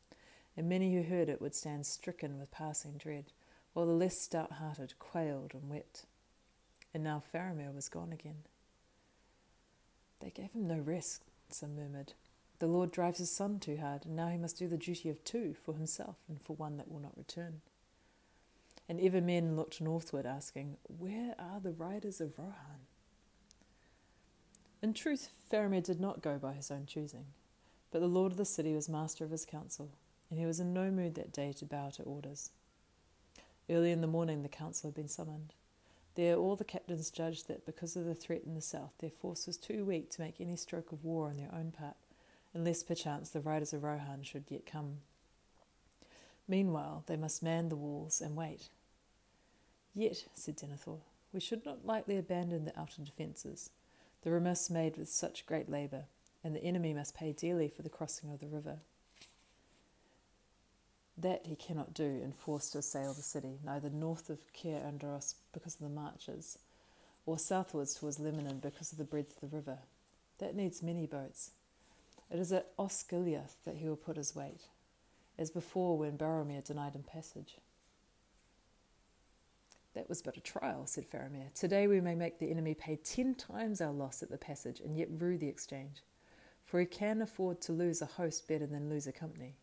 [0.55, 3.25] and many who heard it would stand stricken with passing dread,
[3.77, 6.07] while the less stout hearted quailed and wept.
[6.95, 8.37] And now Faramir was gone again.
[10.19, 12.13] They gave him no rest, some murmured.
[12.57, 15.23] The Lord drives his son too hard, and now he must do the duty of
[15.23, 17.61] two for himself and for one that will not return.
[18.89, 22.87] And ever men looked northward, asking, Where are the riders of Rohan?
[24.81, 27.25] In truth, Faramir did not go by his own choosing,
[27.91, 29.91] but the lord of the city was master of his council,
[30.31, 32.49] and he was in no mood that day to bow to orders.
[33.69, 35.53] Early in the morning, the council had been summoned.
[36.15, 39.45] There, all the captains judged that because of the threat in the south, their force
[39.45, 41.97] was too weak to make any stroke of war on their own part,
[42.53, 44.99] unless perchance the riders of Rohan should yet come.
[46.47, 48.69] Meanwhile, they must man the walls and wait.
[49.93, 50.99] Yet, said Denethor,
[51.33, 53.69] we should not lightly abandon the outer defences,
[54.23, 56.05] the Rammas made with such great labour,
[56.43, 58.79] and the enemy must pay dearly for the crossing of the river.
[61.19, 65.35] That he cannot do and forced to assail the city, neither north of Cair Andros
[65.51, 66.59] because of the marches,
[67.25, 69.79] or southwards towards Lebennin because of the breadth of the river.
[70.37, 71.51] That needs many boats.
[72.29, 74.61] It is at Osgiliath that he will put his weight,
[75.39, 77.57] as before when Boromir denied him passage.
[79.95, 81.51] That was but a trial, said Faramir.
[81.55, 84.95] Today we may make the enemy pay ten times our loss at the passage and
[84.95, 86.03] yet rue the exchange,
[86.63, 89.55] for he can afford to lose a host better than lose a company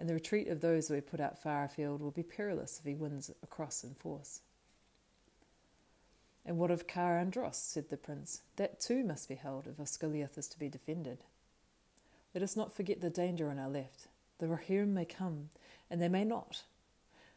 [0.00, 2.86] and the retreat of those who he put out far afield will be perilous if
[2.86, 4.40] he wins across in force.
[6.46, 7.58] And what of Cair Andros?
[7.58, 8.40] said the prince.
[8.56, 11.18] That too must be held if Osgiliath is to be defended.
[12.34, 14.08] Let us not forget the danger on our left.
[14.38, 15.50] The Rohirrim may come,
[15.90, 16.62] and they may not.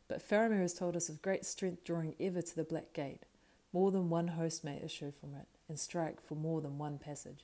[0.07, 3.23] But Faramir has told us of great strength drawing ever to the Black Gate.
[3.73, 7.43] More than one host may issue from it, and strike for more than one passage.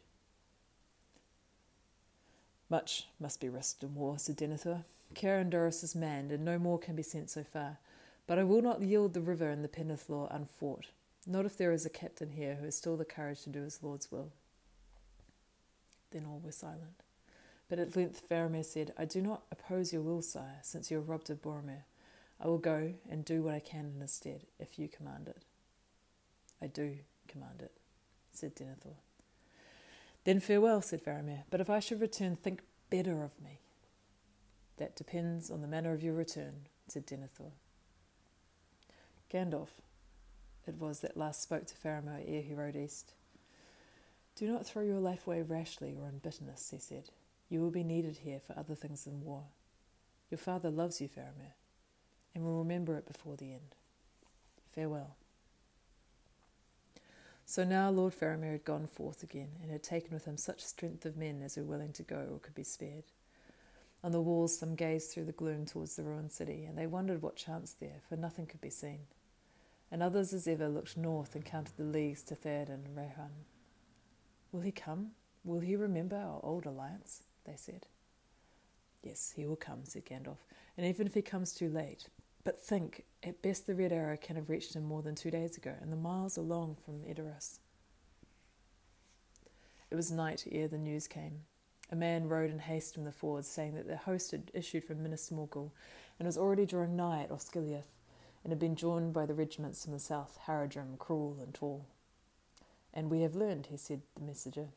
[2.69, 4.85] Much must be risked in war, said Denethor.
[5.15, 7.77] Cair Andros is manned, and no more can be sent so far.
[8.27, 10.87] But I will not yield the river and the Pelennor unfought,
[11.25, 13.81] not if there is a captain here who has still the courage to do his
[13.81, 14.31] lord's will.
[16.11, 17.03] Then all were silent.
[17.69, 21.01] But at length Faramir said, I do not oppose your will, sire, since you are
[21.01, 21.83] robbed of Boromir.
[22.39, 25.43] I will go and do what I can in his stead, if you command it.
[26.61, 27.71] I do command it,
[28.31, 28.95] said Denethor.
[30.23, 33.59] Then farewell, said Faramir, but if I should return, think better of me.
[34.79, 37.51] That depends on the manner of your return, said Denethor.
[39.29, 39.67] Gandalf,
[40.65, 43.13] it was that last spoke to Faramir ere he rode east.
[44.35, 47.09] Do not throw your life away rashly or in bitterness, he said.
[47.49, 49.43] You will be needed here for other things than war.
[50.31, 51.55] Your father loves you, Faramir,
[52.33, 53.75] and will remember it before the end.
[54.73, 55.17] Farewell.
[57.45, 61.05] So now Lord Faramir had gone forth again, and had taken with him such strength
[61.05, 63.03] of men as were willing to go or could be spared.
[64.03, 67.21] On the walls some gazed through the gloom towards the ruined city, and they wondered
[67.21, 68.99] what chanced there, for nothing could be seen.
[69.91, 73.31] And others as ever looked north and counted the leagues to Theoden and Rohan.
[74.51, 75.11] Will he come?
[75.43, 77.23] Will he remember our old alliance?
[77.45, 77.87] They said.
[79.03, 80.45] Yes, he will come, said Gandalf,
[80.77, 82.09] and even if he comes too late.
[82.43, 85.57] But think, at best the Red Arrow can have reached him more than two days
[85.57, 87.59] ago, and the miles are long from Edoras.
[89.91, 91.41] It was night ere the news came.
[91.91, 95.01] A man rode in haste from the fords, saying that the host had issued from
[95.01, 95.71] Minas Morgul,
[96.19, 97.95] and was already drawing nigh at Osgiliath,
[98.43, 101.85] and had been joined by the regiments from the south, Haradrim, Cruel, and Tall.
[102.93, 104.67] And we have learned, he said, the messenger,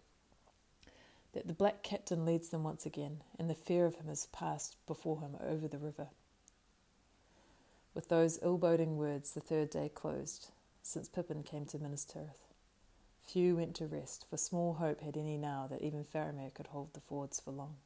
[1.33, 4.77] that the black captain leads them once again, and the fear of him has passed
[4.87, 6.09] before him over the river.
[7.94, 10.51] With those ill boding words, the third day closed,
[10.83, 12.52] since Pippin came to Minas Tirith.
[13.25, 16.93] Few went to rest, for small hope had any now that even Faramir could hold
[16.93, 17.77] the fords for long.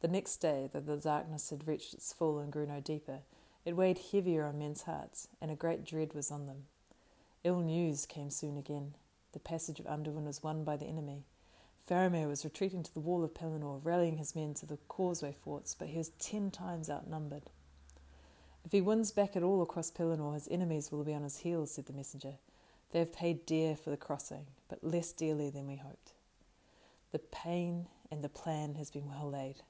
[0.00, 3.20] The next day, though the darkness had reached its full and grew no deeper,
[3.64, 6.66] it weighed heavier on men's hearts, and a great dread was on them.
[7.44, 8.94] Ill news came soon again.
[9.32, 11.24] The passage of Anduin was won by the enemy.
[11.88, 15.74] Faramir was retreating to the wall of Pelennor, rallying his men to the causeway forts,
[15.74, 17.44] but he was ten times outnumbered.
[18.64, 21.70] If he wins back at all across Pelennor, his enemies will be on his heels,
[21.70, 22.34] said the messenger.
[22.90, 26.12] They have paid dear for the crossing, but less dearly than we hoped.
[27.12, 29.62] The pain and the plan has been well laid.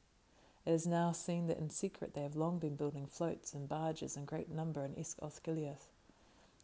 [0.65, 4.17] It is now seen that in secret they have long been building floats and barges
[4.17, 5.19] in great number in Esk.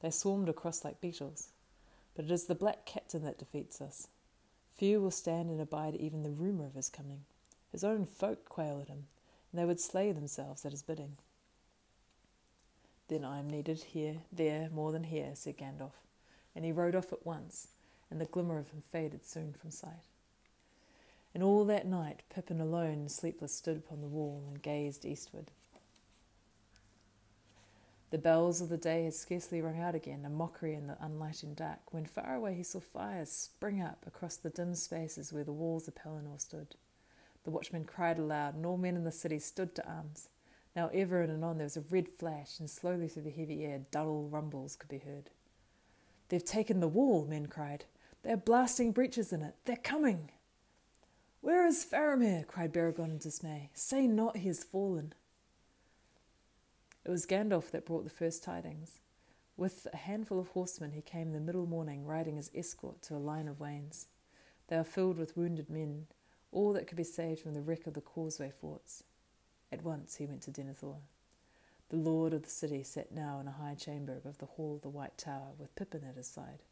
[0.01, 1.49] They swarmed across like beetles.
[2.15, 4.09] But it is the black captain that defeats us.
[4.77, 7.25] Few will stand and abide even the rumour of his coming.
[7.73, 9.07] His own folk quail at him,
[9.51, 11.17] and they would slay themselves at his bidding.
[13.09, 15.93] Then I am needed here, there, more than here, said Gandalf,
[16.55, 17.69] and he rode off at once,
[18.11, 20.05] and the glimmer of him faded soon from sight.
[21.35, 25.51] And all that night Pippin alone and sleepless stood upon the wall and gazed eastward.
[28.11, 31.57] The bells of the day had scarcely rung out again, a mockery in the unlightened
[31.57, 35.53] dark, when far away he saw fires spring up across the dim spaces where the
[35.53, 36.77] walls of Pelennor stood.
[37.43, 40.29] The watchmen cried aloud, and all men in the city stood to arms.
[40.77, 43.81] Now ever and anon there was a red flash, and slowly through the heavy air
[43.91, 45.31] dull rumbles could be heard.
[46.29, 47.85] They've taken the wall, men cried.
[48.23, 49.55] They are blasting breaches in it.
[49.65, 50.31] They're coming.
[51.41, 52.47] Where is Faramir?
[52.47, 53.71] cried Beregond in dismay.
[53.75, 55.13] Say not he has fallen.
[57.05, 59.01] It was Gandalf that brought the first tidings.
[59.57, 63.19] With a handful of horsemen, he came the middle morning, riding as escort to a
[63.19, 64.07] line of wains.
[64.69, 66.07] They were filled with wounded men,
[66.51, 69.05] all that could be saved from the wreck of the causeway forts.
[69.71, 70.97] At once he went to Denethor.
[71.95, 74.83] The lord of the city sat now in a high chamber above the hall of
[74.83, 76.65] the White Tower, with Pippin at his side.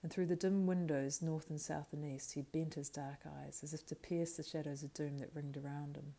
[0.00, 3.62] And through the dim windows, north and south and east, he bent his dark eyes,
[3.64, 6.14] as if to pierce the shadows of doom that ringed around him.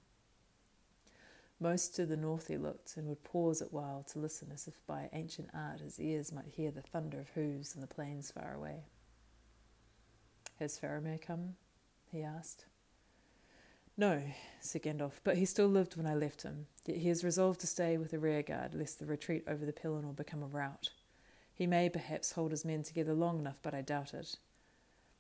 [1.62, 4.86] Most to the north he looked, and would pause at while to listen, as if
[4.86, 8.54] by ancient art his ears might hear the thunder of hoofs in the plains far
[8.54, 8.84] away.
[10.60, 11.56] Has Faramir come?
[12.12, 12.66] he asked.
[14.02, 14.24] No,
[14.60, 16.66] said Gandalf, but he still lived when I left him.
[16.88, 20.16] Yet he has resolved to stay with the rearguard, lest the retreat over the Pelennor
[20.16, 20.90] become a rout.
[21.54, 24.38] He may perhaps hold his men together long enough, but I doubt it.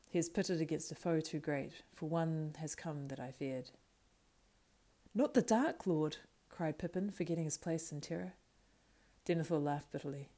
[0.09, 3.69] He is pitted against a foe too great, for one has come that I feared.
[5.13, 6.17] Not the Dark Lord,
[6.49, 8.33] cried Pippin, forgetting his place in terror.
[9.27, 10.29] Denethor laughed bitterly.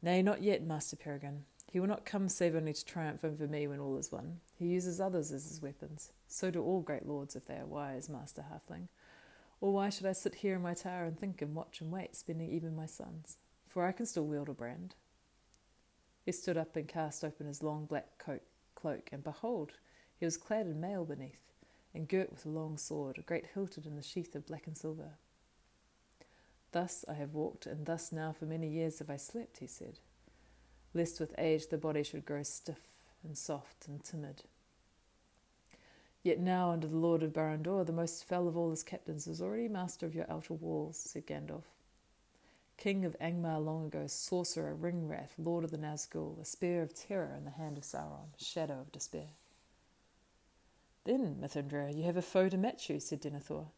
[0.00, 1.46] Nay, not yet, Master Peregrine.
[1.68, 4.38] He will not come save only to triumph over me when all is won.
[4.54, 6.12] He uses others as his weapons.
[6.28, 8.88] So do all great lords if they are wise, Master Halfling.
[9.60, 12.14] Or why should I sit here in my tower and think and watch and wait,
[12.14, 13.38] spending even my sons?
[13.68, 14.94] For I can still wield a brand.
[16.24, 18.42] He stood up and cast open his long black coat,
[18.74, 19.72] cloak, and behold,
[20.18, 21.52] he was clad in mail beneath,
[21.94, 24.76] and girt with a long sword, a great hilted in the sheath of black and
[24.76, 25.12] silver.
[26.72, 30.00] Thus I have walked, and thus now for many years have I slept, he said,
[30.92, 34.42] lest with age the body should grow stiff and soft and timid.
[36.26, 39.40] Yet now, under the Lord of Barad-dûr, the most fell of all his captains is
[39.40, 41.62] already master of your outer walls, said Gandalf.
[42.76, 47.32] king of Angmar long ago, sorcerer, Ringwraith, lord of the Nazgul, a spear of terror
[47.38, 49.28] in the hand of Sauron, shadow of despair.
[51.04, 53.68] Then, Mithrandir, you have a foe to match you, said Denethor.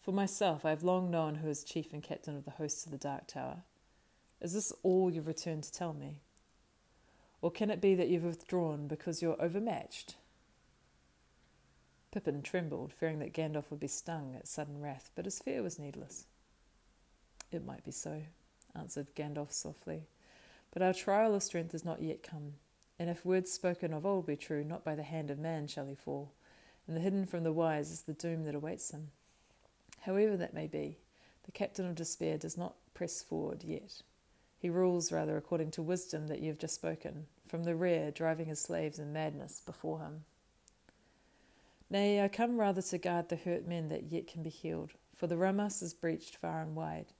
[0.00, 2.92] For myself, I have long known who is chief and captain of the hosts of
[2.92, 3.64] the Dark Tower.
[4.40, 6.22] Is this all you've returned to tell me?
[7.42, 10.14] Or can it be that you've withdrawn because you're overmatched?
[12.12, 15.78] Pippin trembled, fearing that Gandalf would be stung at sudden wrath, but his fear was
[15.78, 16.26] needless.
[17.50, 18.22] It might be so,
[18.76, 20.02] answered Gandalf softly,
[20.72, 22.54] but our trial of strength is not yet come,
[22.98, 25.86] and if words spoken of old be true, not by the hand of man shall
[25.86, 26.32] he fall,
[26.86, 29.10] and the hidden from the wise is the doom that awaits him.
[30.02, 30.98] However that may be,
[31.44, 34.02] the captain of despair does not press forward yet.
[34.58, 38.46] He rules rather according to wisdom that you have just spoken, from the rear, driving
[38.46, 40.24] his slaves in madness before him.
[41.92, 45.26] Nay, I come rather to guard the hurt men that yet can be healed, for
[45.26, 47.12] the Rammas is breached far and wide,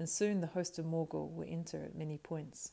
[0.00, 2.72] and soon the host of Morgul will enter at many points.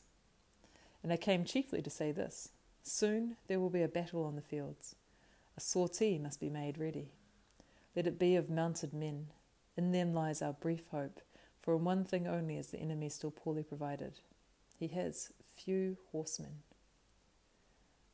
[1.00, 2.48] And I came chiefly to say this
[2.82, 4.96] soon there will be a battle on the fields.
[5.56, 7.12] A sortie must be made ready.
[7.94, 9.28] Let it be of mounted men.
[9.76, 11.20] In them lies our brief hope,
[11.62, 14.18] for in one thing only is the enemy still poorly provided.
[14.76, 16.62] He has few horsemen.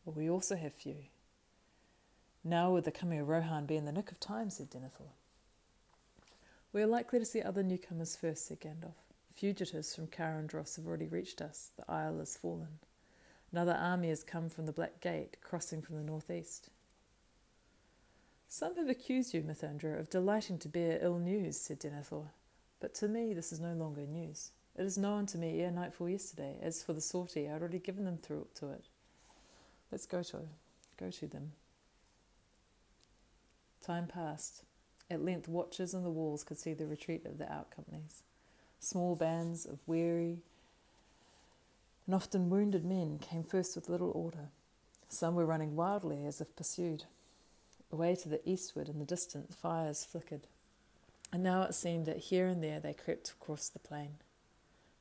[0.04, 1.04] But we also have few.
[2.42, 5.10] Now would the coming of Rohan be in the nick of time, said Denethor.
[6.72, 8.94] We are likely to see other newcomers first, said Gandalf.
[9.34, 11.70] Fugitives from Cair Andros have already reached us.
[11.76, 12.78] The isle has fallen.
[13.52, 16.70] Another army has come from the Black Gate, crossing from the northeast.
[18.48, 22.28] Some have accused you, Mithrandir, of delighting to bear ill news, said Denethor.
[22.80, 24.50] But to me this is no longer news.
[24.76, 26.56] It is known to me ere nightfall yesterday.
[26.62, 28.86] As for the sortie, I had already given them through to it.
[29.92, 30.38] Let's go to
[30.96, 31.52] go to them.
[33.82, 34.64] Time passed.
[35.10, 38.22] At length, watchers on the walls could see the retreat of the out companies.
[38.78, 40.38] Small bands of weary
[42.06, 44.48] and often wounded men came first with little order.
[45.08, 47.04] Some were running wildly as if pursued.
[47.92, 50.48] Away to the eastward in the distance, fires flickered.
[51.32, 54.16] And now it seemed that here and there they crept across the plain.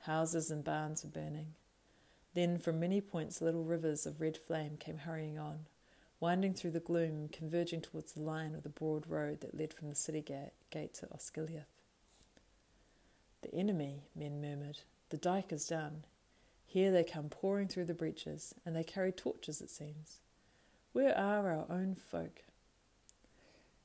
[0.01, 1.55] Houses and barns were burning.
[2.35, 5.65] Then from many points little rivers of red flame came hurrying on,
[6.19, 9.89] winding through the gloom, converging towards the line of the broad road that led from
[9.89, 11.65] the city gate to Osgiliath.
[13.41, 14.79] The enemy, men murmured.
[15.09, 16.03] The dike is down.
[16.65, 20.19] Here they come pouring through the breaches, and they carry torches, it seems.
[20.91, 22.43] Where are our own folk?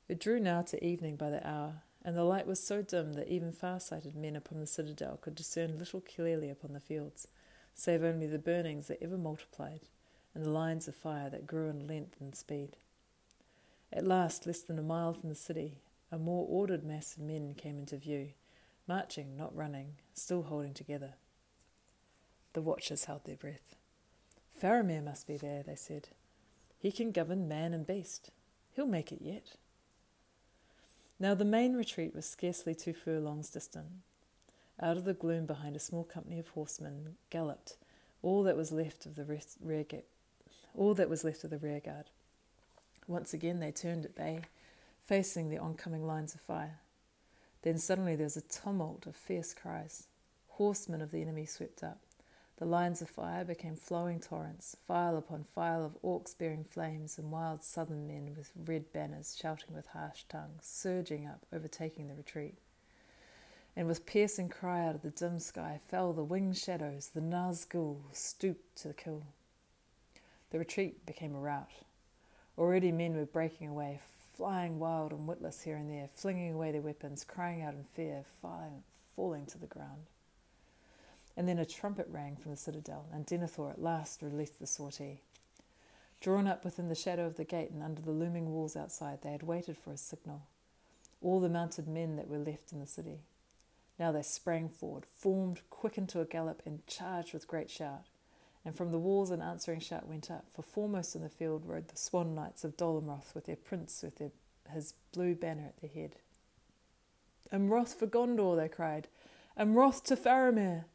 [0.07, 3.29] It drew now to evening by the hour, and the light was so dim that
[3.29, 7.27] even far sighted men upon the citadel could discern little clearly upon the fields,
[7.73, 9.81] save only the burnings that ever multiplied,
[10.35, 12.75] and the lines of fire that grew in length and speed.
[13.91, 15.79] At last, less than a mile from the city,
[16.11, 18.29] a more ordered mass of men came into view,
[18.87, 21.13] marching, not running, still holding together.
[22.53, 23.75] The watchers held their breath.
[24.61, 26.09] Faramir must be there, they said.
[26.77, 28.31] He can govern man and beast.
[28.75, 29.55] He'll make it yet.
[31.19, 33.87] Now the main retreat was scarcely two furlongs distant.
[34.81, 37.77] Out of the gloom behind a small company of horsemen galloped
[38.21, 39.83] all that was left of the rear
[40.77, 42.05] all that was left of the rearguard.
[43.07, 44.41] Once again they turned at bay,
[45.03, 46.79] facing the oncoming lines of fire.
[47.61, 50.07] Then suddenly there was a tumult of fierce cries.
[50.49, 51.99] Horsemen of the enemy swept up.
[52.57, 57.29] The lines of fire became flowing torrents, file upon file of orcs bearing flames, and
[57.29, 62.55] wild southern men with red banners shouting with harsh tongues, surging up, overtaking the retreat.
[63.75, 67.97] And with piercing cry out of the dim sky fell the winged shadows, the Nazgul
[68.13, 69.23] stooped to kill.
[70.55, 71.67] The retreat became a rout.
[72.57, 73.99] Already men were breaking away,
[74.37, 78.23] flying wild and witless here and there, flinging away their weapons, crying out in fear,
[78.41, 80.03] falling, to the ground.
[81.35, 85.19] And then a trumpet rang from the citadel, and Denethor at last released the sortie.
[86.21, 89.33] Drawn up within the shadow of the gate and under the looming walls outside, they
[89.33, 90.43] had waited for a signal.
[91.21, 93.19] All the mounted men that were left in the city.
[93.99, 98.05] Now they sprang forward, formed, quickened to a gallop, and charged with great shout.
[98.65, 101.87] And from the walls an answering shout went up, for foremost in the field rode
[101.87, 104.31] the swan knights of Dol Amroth with their prince with their,
[104.73, 106.15] his blue banner at their head.
[107.53, 109.07] Amroth for Gondor, they cried.
[109.57, 110.85] Amroth to Faramir!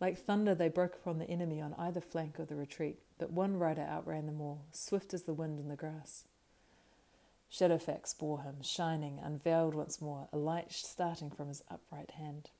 [0.00, 3.56] Like thunder, they broke upon the enemy on either flank of the retreat, but one
[3.58, 6.24] rider outran them all, swift as the wind in the grass.
[7.50, 12.50] Shadowfax bore him, shining, unveiled once more, a light starting from his upright hand.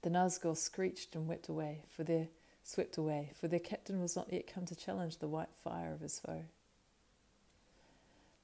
[0.00, 2.28] The Nazgul screeched and wept away, for their
[2.62, 6.00] swept away, for their captain was not yet come to challenge the white fire of
[6.00, 6.44] his foe.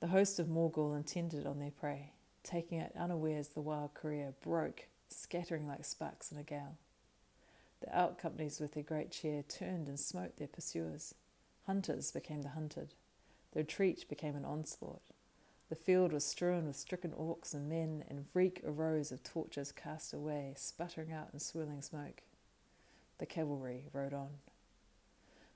[0.01, 2.13] The host of Morgul intended on their prey,
[2.43, 6.77] taking it unawares the wild career, broke, scattering like sparks in a gale.
[7.81, 11.15] The out companies with their great cheer turned and smote their pursuers.
[11.67, 12.95] Hunters became the hunted.
[13.53, 15.03] The retreat became an onslaught.
[15.69, 20.15] The field was strewn with stricken orcs and men, and reek arose of torches cast
[20.15, 22.23] away, sputtering out in swirling smoke.
[23.19, 24.29] The cavalry rode on.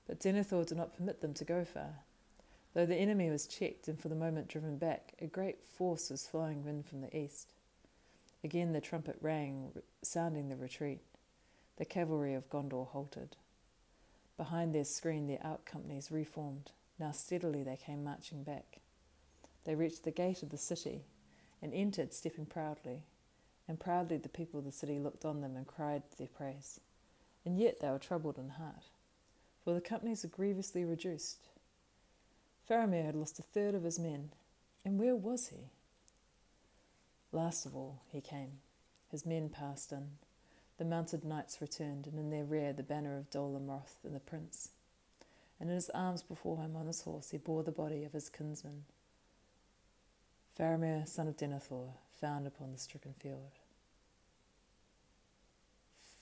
[0.07, 1.99] But Denethor did not permit them to go far.
[2.73, 6.27] Though the enemy was checked and for the moment driven back, a great force was
[6.27, 7.53] flying in from the east.
[8.43, 11.01] Again the trumpet rang, sounding the retreat.
[11.77, 13.37] The cavalry of Gondor halted.
[14.37, 16.71] Behind their screen, the out companies reformed.
[16.99, 18.79] Now steadily they came marching back.
[19.65, 21.05] They reached the gate of the city
[21.61, 23.03] and entered, stepping proudly.
[23.67, 26.79] And proudly the people of the city looked on them and cried their praise.
[27.45, 28.85] And yet they were troubled in heart,
[29.63, 31.49] for the companies were grievously reduced.
[32.69, 34.29] Faramir had lost a third of his men,
[34.85, 35.69] and where was he?
[37.31, 38.59] Last of all, he came.
[39.11, 40.11] His men passed in.
[40.77, 44.19] The mounted knights returned, and in their rear the banner of Dol Amroth and the
[44.19, 44.69] prince.
[45.59, 48.29] And in his arms before him on his horse he bore the body of his
[48.29, 48.85] kinsman,
[50.57, 53.51] Faramir, son of Denethor, found upon the stricken field.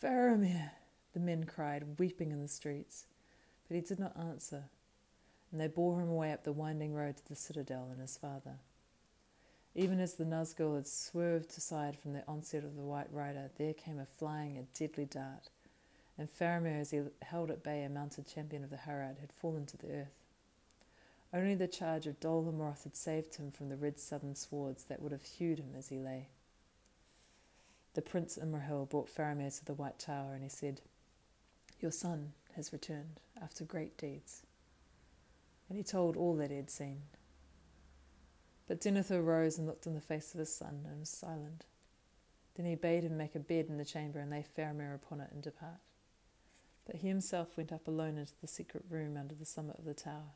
[0.01, 0.71] Faramir,
[1.13, 3.05] the men cried, weeping in the streets,
[3.67, 4.65] but he did not answer,
[5.51, 8.59] and they bore him away up the winding road to the citadel and his father.
[9.73, 13.73] Even as the Nazgul had swerved aside from the onset of the White Rider, there
[13.73, 15.49] came a flying, a deadly dart,
[16.17, 19.65] and Faramir, as he held at bay a mounted champion of the Harad, had fallen
[19.67, 20.21] to the earth.
[21.33, 25.01] Only the charge of Dol Amroth had saved him from the red southern swords that
[25.01, 26.27] would have hewed him as he lay.
[27.93, 30.81] The Prince Imrahil brought Faramir to the White Tower, and he said,
[31.81, 34.43] Your son has returned after great deeds.
[35.67, 37.01] And he told all that he had seen.
[38.67, 41.65] But Denethor rose and looked in the face of his son and was silent.
[42.55, 45.31] Then he bade him make a bed in the chamber and lay Faramir upon it
[45.31, 45.79] and depart.
[46.85, 49.93] But he himself went up alone into the secret room under the summit of the
[49.93, 50.35] tower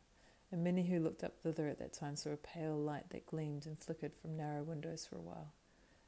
[0.52, 3.66] and many who looked up thither at that time saw a pale light that gleamed
[3.66, 5.52] and flickered from narrow windows for a while,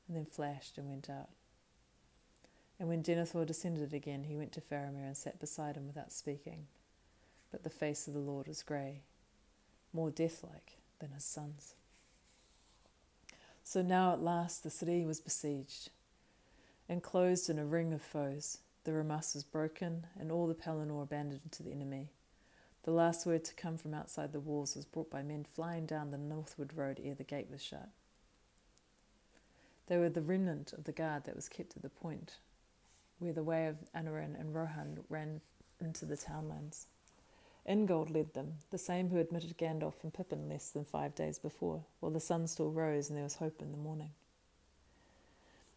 [0.07, 1.29] and then flashed and went out.
[2.79, 6.67] And when Denethor descended again, he went to Faramir and sat beside him without speaking.
[7.51, 9.01] But the face of the Lord was grey,
[9.93, 11.75] more death-like than his son's.
[13.63, 15.89] So now at last the city was besieged,
[16.87, 18.59] enclosed in a ring of foes.
[18.83, 22.09] The Rammas was broken, and all the Pelennor abandoned to the enemy.
[22.83, 26.11] The last word to come from outside the walls was brought by men flying down
[26.11, 27.89] the northward road ere the gate was shut.
[29.87, 32.37] They were the remnant of the guard that was kept at the point
[33.19, 35.41] where the way of Anorien and Rohan ran
[35.79, 36.87] into the townlands.
[37.67, 41.83] Ingold led them, the same who admitted Gandalf and Pippin less than five days before,
[41.99, 44.11] while the sun still rose and there was hope in the morning.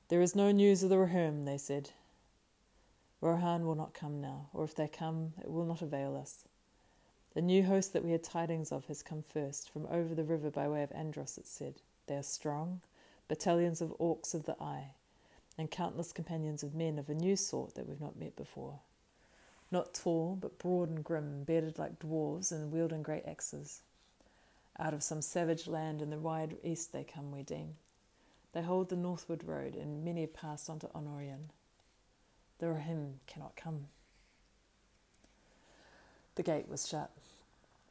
[0.09, 1.91] There is no news of the Rohirrim, they said.
[3.21, 6.45] Rohan will not come now, or if they come, it will not avail us.
[7.35, 10.51] The new host that we had tidings of has come first, from over the river
[10.51, 11.81] by way of Andros, it said.
[12.07, 12.81] They are strong,
[13.29, 14.95] battalions of orcs of the eye,
[15.61, 18.81] and countless companions of men of a new sort that we've not met before.
[19.71, 23.83] Not tall, but broad and grim, bearded like dwarves, and wielding great axes.
[24.79, 27.77] Out of some savage land in the wide east they come, we deem.
[28.53, 31.51] They hold the northward road, and many have passed on to Anorien.
[32.59, 33.87] The Rohirrim cannot come.
[36.35, 37.11] The gate was shut.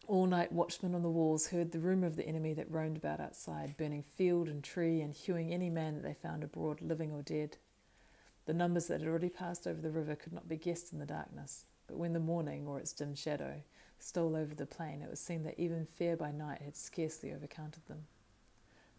[0.09, 3.19] All night watchmen on the walls heard the rumour of the enemy that roamed about
[3.19, 7.21] outside, burning field and tree and hewing any man that they found abroad, living or
[7.21, 7.57] dead.
[8.47, 11.05] The numbers that had already passed over the river could not be guessed in the
[11.05, 13.61] darkness, but when the morning, or its dim shadow,
[13.99, 17.85] stole over the plain, it was seen that even fear by night had scarcely overcounted
[17.87, 18.07] them.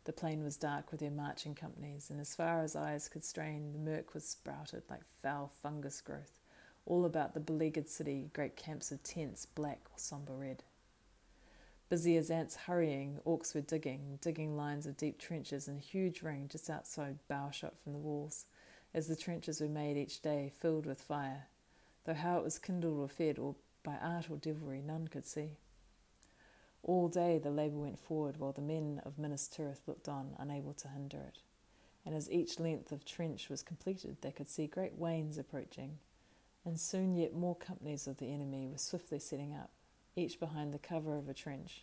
[0.05, 3.73] The plain was dark with their marching companies, and as far as eyes could strain,
[3.73, 6.39] the murk was sprouted like foul fungus growth
[6.87, 10.63] all about the beleaguered city, great camps of tents, black or sombre red.
[11.91, 16.22] Busy as ants hurrying, orcs were digging, digging lines of deep trenches in a huge
[16.22, 18.47] ring just outside bow shot from the walls,
[18.95, 21.49] as the trenches were made each day, filled with fire,
[22.05, 25.57] though how it was kindled or fed, or by art or devilry, none could see.
[26.84, 30.74] All day the labour went forward, while the men of Minas Tirith looked on, unable
[30.74, 31.41] to hinder it.
[32.07, 35.99] And as each length of trench was completed, they could see great wains approaching,
[36.64, 39.70] and soon yet more companies of the enemy were swiftly setting up,
[40.21, 41.83] each behind the cover of a trench,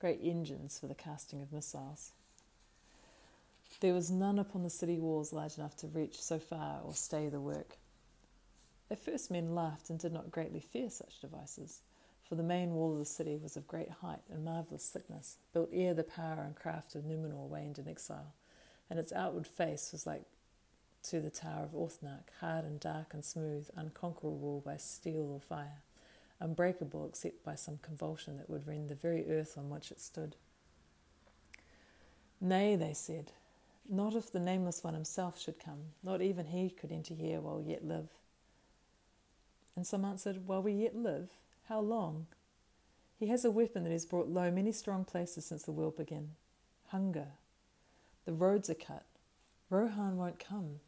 [0.00, 2.12] great engines for the casting of missiles.
[3.80, 7.28] There was none upon the city walls large enough to reach so far or stay
[7.28, 7.78] the work.
[8.90, 11.82] At first men laughed and did not greatly fear such devices,
[12.28, 15.70] for the main wall of the city was of great height and marvellous thickness, built
[15.72, 18.34] ere the power and craft of Numenor waned in exile,
[18.90, 20.24] and its outward face was like
[21.04, 25.82] to the tower of Orthanc, hard and dark and smooth, unconquerable by steel or fire,
[26.40, 30.36] unbreakable except by some convulsion that would rend the very earth on which it stood.
[32.40, 33.32] Nay, they said,
[33.88, 37.62] not if the Nameless One himself should come, not even he could enter here while
[37.62, 38.08] yet live.
[39.74, 41.30] And some answered, While we yet live?
[41.68, 42.26] How long?
[43.18, 46.30] He has a weapon that has brought low many strong places since the world began
[46.88, 47.28] hunger.
[48.26, 49.04] The roads are cut.
[49.70, 50.80] Rohan won't come.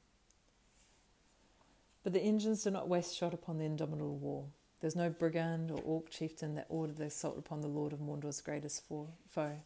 [2.03, 4.45] But the engines did not waste shot upon the indomitable war.
[4.81, 8.41] There's no brigand or orc chieftain that ordered the assault upon the lord of Mordor's
[8.41, 9.57] greatest foe.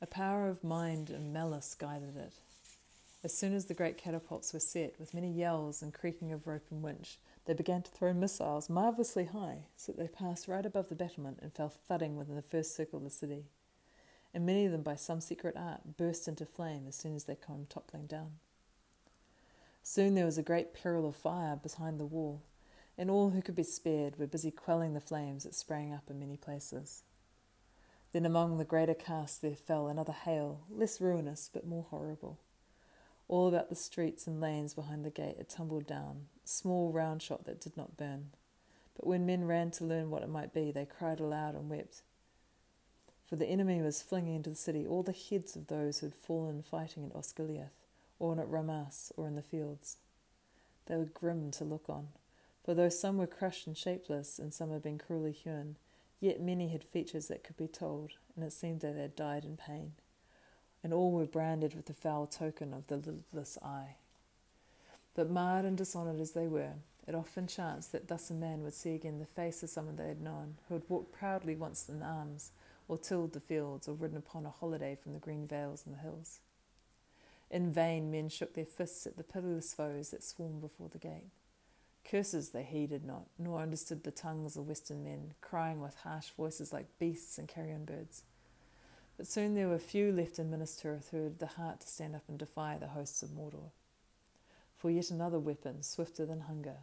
[0.00, 2.32] A power of mind and malice guided it.
[3.22, 6.66] As soon as the great catapults were set, with many yells and creaking of rope
[6.70, 10.88] and winch, they began to throw missiles marvellously high, so that they passed right above
[10.88, 13.44] the battlement and fell thudding within the first circle of the city.
[14.32, 17.36] And many of them, by some secret art, burst into flame as soon as they
[17.36, 18.32] came toppling down.
[19.82, 22.42] Soon there was a great peril of fire behind the wall,
[22.96, 26.18] and all who could be spared were busy quelling the flames that sprang up in
[26.18, 27.02] many places.
[28.12, 32.38] Then among the greater cast there fell another hail, less ruinous but more horrible.
[33.26, 37.44] All about the streets and lanes behind the gate it tumbled down, small round shot
[37.46, 38.30] that did not burn.
[38.96, 42.02] But when men ran to learn what it might be, they cried aloud and wept.
[43.26, 46.14] For the enemy was flinging into the city all the heads of those who had
[46.14, 47.72] fallen fighting at Osgiliath,
[48.20, 49.96] or at Rammas, or in the fields.
[50.86, 52.08] They were grim to look on,
[52.64, 55.76] for though some were crushed and shapeless, and some had been cruelly hewn,
[56.24, 59.44] Yet many had features that could be told, and it seemed that they had died
[59.44, 59.92] in pain,
[60.82, 63.96] and all were branded with the foul token of the lidless eye.
[65.14, 68.72] But marred and dishonoured as they were, it often chanced that thus a man would
[68.72, 72.02] see again the face of someone they had known, who had walked proudly once in
[72.02, 72.52] arms,
[72.88, 76.00] or tilled the fields, or ridden upon a holiday from the green vales and the
[76.00, 76.40] hills.
[77.50, 81.28] In vain men shook their fists at the pitiless foes that swarmed before the gate.
[82.04, 86.72] Curses they heeded not, nor understood the tongues of Western men, crying with harsh voices
[86.72, 88.22] like beasts and carrion birds.
[89.16, 92.14] But soon there were few left in Minas Tirith who had the heart to stand
[92.14, 93.70] up and defy the hosts of Mordor.
[94.76, 96.76] For yet another weapon, swifter than hunger,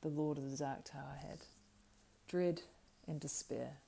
[0.00, 1.40] the Lord of the Dark Tower had
[2.28, 2.62] dread
[3.06, 3.78] and despair.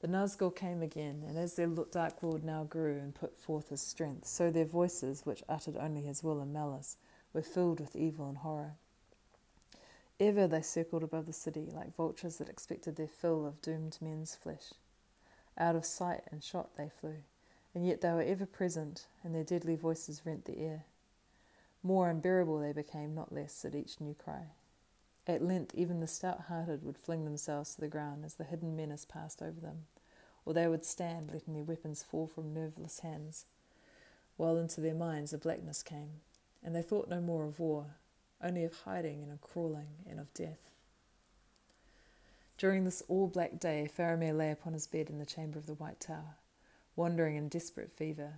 [0.00, 3.80] The Nazgul came again, and as their dark lord now grew and put forth his
[3.80, 6.96] strength, so their voices, which uttered only his will and malice,
[7.32, 8.74] were filled with evil and horror.
[10.22, 14.36] Ever they circled above the city like vultures that expected their fill of doomed men's
[14.36, 14.72] flesh.
[15.58, 17.24] Out of sight and shot they flew,
[17.74, 20.84] and yet they were ever present, and their deadly voices rent the air.
[21.82, 24.50] More unbearable they became, not less, at each new cry.
[25.26, 28.76] At length, even the stout hearted would fling themselves to the ground as the hidden
[28.76, 29.86] menace passed over them,
[30.44, 33.46] or they would stand, letting their weapons fall from nerveless hands,
[34.36, 36.20] while into their minds a blackness came,
[36.62, 37.96] and they thought no more of war,
[38.42, 40.70] only of hiding and of crawling and of death.
[42.58, 45.74] During this all black day, Faramir lay upon his bed in the chamber of the
[45.74, 46.36] White Tower,
[46.94, 48.34] wandering in desperate fever.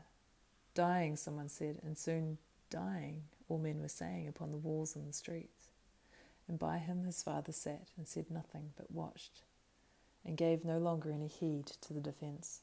[0.75, 2.39] Dying, someone said, and soon
[2.71, 5.69] dying, all men were saying upon the walls and the streets.
[6.49, 9.43] And by him his father sat and said nothing but watched,
[10.25, 12.61] and gave no longer any heed to the defence.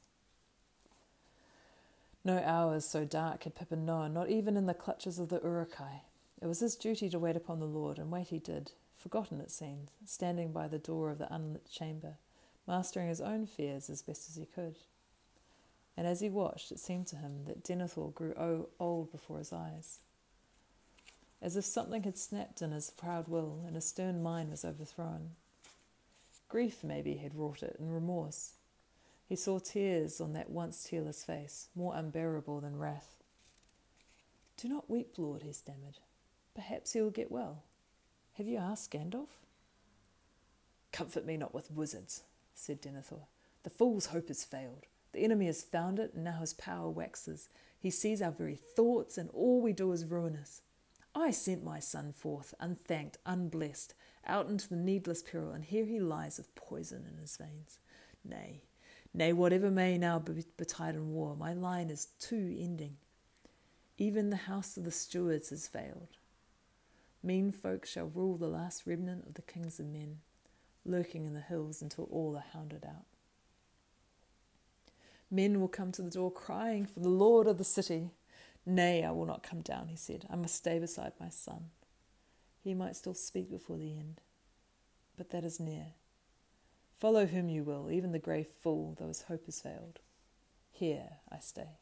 [2.24, 6.04] No hours so dark had Pippin known, not even in the clutches of the Uruk-hai.
[6.42, 9.52] It was his duty to wait upon the Lord, and wait he did, forgotten it
[9.52, 12.16] seemed, standing by the door of the unlit chamber,
[12.68, 14.78] mastering his own fears as best as he could.
[15.96, 18.34] And as he watched, it seemed to him that Denethor grew
[18.80, 20.00] old before his eyes.
[21.42, 25.32] As if something had snapped in his proud will, and his stern mind was overthrown.
[26.50, 28.54] Grief, maybe, had wrought it, and remorse.
[29.30, 33.16] He saw tears on that once tearless face, more unbearable than wrath.
[34.58, 36.00] Do not weep, Lord, he stammered.
[36.54, 37.64] Perhaps he will get well.
[38.34, 39.30] Have you asked Gandalf?
[40.92, 42.24] Comfort me not with wizards,
[42.54, 43.26] said Denethor.
[43.64, 44.86] The fool's hope has failed.
[45.14, 47.50] The enemy has found it, and now his power waxes.
[47.80, 50.62] He sees our very thoughts, and all we do is ruinous.
[51.14, 53.94] I sent my son forth, unthanked, unblessed,
[54.26, 57.80] out into the needless peril, and here he lies with poison in his veins.
[58.24, 58.62] Nay,
[59.14, 62.98] nay, whatever may now be betide in war, my line is too ending.
[63.98, 66.18] Even the house of the stewards has failed.
[67.24, 70.20] Mean folk shall rule the last remnant of the kings of men,
[70.86, 73.06] lurking in the hills until all are hounded out.
[75.30, 78.12] Men will come to the door crying for the lord of the city.
[78.66, 80.26] Nay, I will not come down, he said.
[80.30, 81.70] I must stay beside my son.
[82.64, 84.22] He might still speak before the end,
[85.18, 85.94] but that is near.
[87.00, 90.00] Follow whom you will, even the grey fool, though his hope has failed.
[90.70, 91.81] Here I stay.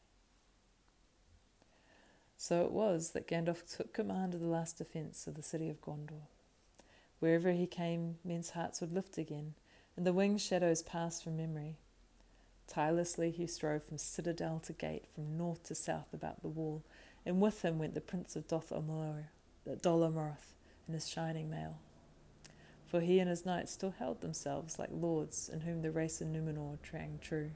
[2.42, 5.82] So it was that Gandalf took command of the last defence of the city of
[5.82, 6.22] Gondor.
[7.18, 9.52] Wherever he came, men's hearts would lift again,
[9.94, 11.76] and the winged shadows passed from memory.
[12.66, 16.82] Tirelessly he strove from citadel to gate, from north to south about the wall,
[17.26, 18.78] and with him went the Prince of Doth uh,
[19.82, 20.54] Dol Amroth
[20.88, 21.76] in his shining mail.
[22.86, 26.28] For he and his knights still held themselves like lords in whom the race of
[26.28, 27.50] Numenor rang true.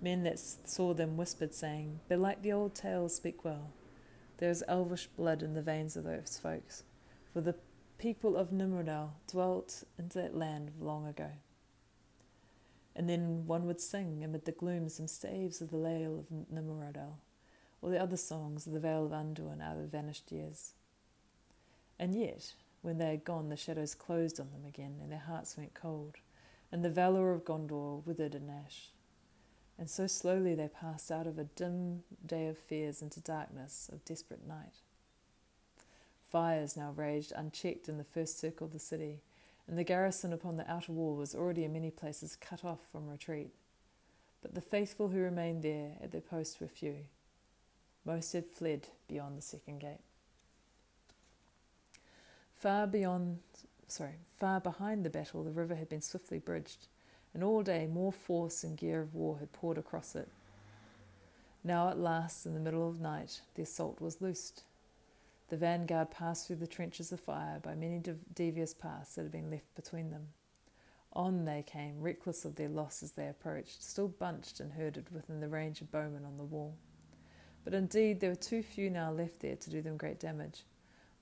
[0.00, 3.72] Men that saw them whispered, saying, Belike the old tales speak well.
[4.38, 6.84] There is elvish blood in the veins of those folks,
[7.32, 7.56] for the
[7.98, 11.30] people of Nimrodel dwelt in that land long ago.
[12.94, 17.18] And then one would sing amid the gloom some staves of the Lay of Nimrodel,
[17.82, 20.74] or the other songs of the Vale of Anduin out of vanished years.
[21.98, 25.56] And yet, when they had gone, the shadows closed on them again, and their hearts
[25.56, 26.16] went cold,
[26.70, 28.92] and the valour of Gondor withered in ash
[29.78, 34.04] and so slowly they passed out of a dim day of fears into darkness of
[34.04, 34.80] desperate night.
[36.30, 39.20] Fires now raged unchecked in the first circle of the city,
[39.68, 43.08] and the garrison upon the outer wall was already in many places cut off from
[43.08, 43.50] retreat.
[44.42, 46.96] But the faithful who remained there at their posts were few.
[48.04, 50.00] Most had fled beyond the second gate.
[52.56, 53.38] Far beyond,
[53.86, 56.88] sorry, far behind the battle, the river had been swiftly bridged
[57.38, 60.26] and all day more force and gear of war had poured across it.
[61.62, 64.64] Now at last, in the middle of night, the assault was loosed.
[65.48, 68.02] The vanguard passed through the trenches of fire by many
[68.34, 70.30] devious paths that had been left between them.
[71.12, 75.38] On they came, reckless of their loss as they approached, still bunched and herded within
[75.38, 76.74] the range of bowmen on the wall.
[77.62, 80.64] But indeed there were too few now left there to do them great damage,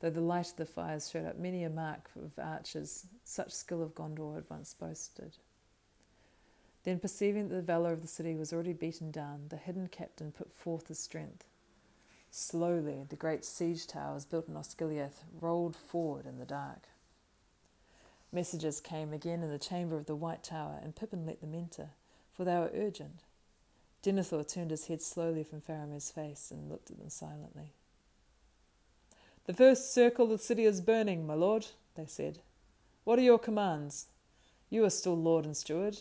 [0.01, 3.83] though the light of the fires showed up many a mark of archers such skill
[3.83, 5.37] of Gondor had once boasted.
[6.87, 10.30] Then, perceiving that the valour of the city was already beaten down, the hidden captain
[10.30, 11.45] put forth his strength.
[12.30, 16.87] Slowly, the great siege towers built in Osgiliath rolled forward in the dark.
[18.32, 21.89] Messages came again in the chamber of the White Tower, and Pippin let them enter,
[22.32, 23.24] for they were urgent.
[24.05, 27.72] Denethor turned his head slowly from Faramir's face and looked at them silently.
[29.47, 31.66] The first circle of the city is burning, my lord,
[31.97, 32.39] they said.
[33.03, 34.07] What are your commands?
[34.70, 35.99] You are still lord and steward.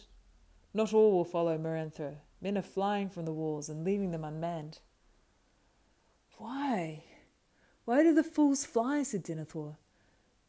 [0.76, 2.18] Not all will follow Mithrandir.
[2.42, 4.80] Men are flying from the walls and leaving them unmanned.
[6.38, 7.06] Why?
[7.86, 9.04] Why do the fools fly?
[9.04, 9.78] said Denethor.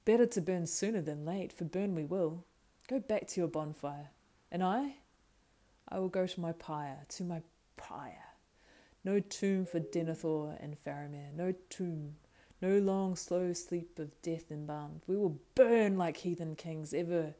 [0.04, 2.44] Better to burn sooner than late, for burn we will.
[2.88, 4.08] Go back to your bonfire.
[4.50, 4.96] And I?
[5.88, 7.42] I will go to my pyre, to my
[7.76, 8.34] pyre.
[9.04, 12.16] No tomb for Denethor and Faramir, no tomb,
[12.60, 15.02] no long, slow sleep of death embalmed.
[15.06, 17.34] We will burn like heathen kings ever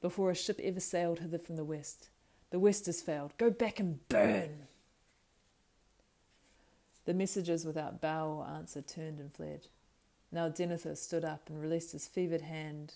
[0.00, 2.08] before a ship ever sailed hither from the west.
[2.50, 3.32] The West has failed.
[3.38, 4.66] Go back and burn.
[7.04, 9.66] The messengers without bow or answer turned and fled.
[10.32, 12.94] Now Denethor stood up and released his fevered hand,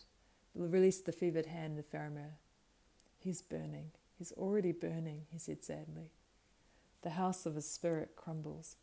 [0.55, 2.34] released the fevered hand of Faramir.
[3.18, 3.90] He's burning.
[4.18, 6.11] He's already burning, he said sadly.
[7.02, 8.76] The house of his spirit crumbles.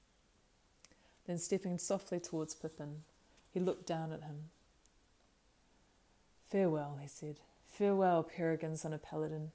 [1.27, 3.03] Then, stepping softly towards Pippin,
[3.53, 4.49] he looked down at him.
[6.49, 7.37] Farewell, he said.
[7.67, 9.51] Farewell, Peregrine, son of Paladin.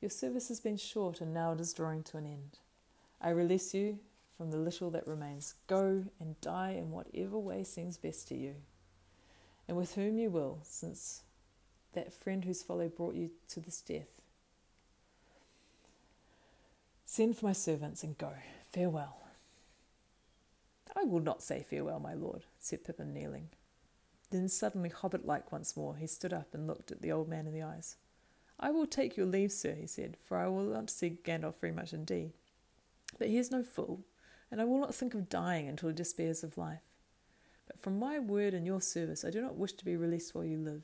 [0.00, 2.58] Your service has been short, and now it is drawing to an end.
[3.20, 3.98] I release you
[4.36, 5.54] from the little that remains.
[5.66, 8.54] Go and die in whatever way seems best to you,
[9.66, 11.22] and with whom you will, since
[11.94, 14.22] that friend whose folly brought you to this death.
[17.04, 18.34] Send for my servants and go.
[18.70, 19.16] Farewell.
[20.94, 23.48] I will not say farewell, my lord, said Pippin, kneeling.
[24.30, 27.46] Then, suddenly hobbit like once more, he stood up and looked at the old man
[27.46, 27.96] in the eyes.
[28.60, 31.72] I will take your leave, sir, he said, for I will not see Gandalf very
[31.72, 32.32] much indeed.
[33.18, 34.00] But he is no fool,
[34.50, 36.82] and I will not think of dying until he despairs of life.
[37.66, 40.44] But from my word and your service, I do not wish to be released while
[40.44, 40.82] you live.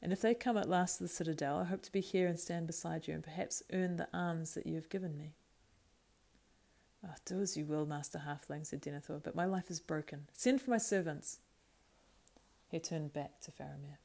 [0.00, 2.38] And if they come at last to the citadel, I hope to be here and
[2.38, 5.32] stand beside you, and perhaps earn the alms that you have given me.
[7.04, 10.28] Oh, do as you will, Master Halfling, said Denethor, but my life is broken.
[10.32, 11.38] Send for my servants.
[12.68, 13.98] He turned back to Faramir.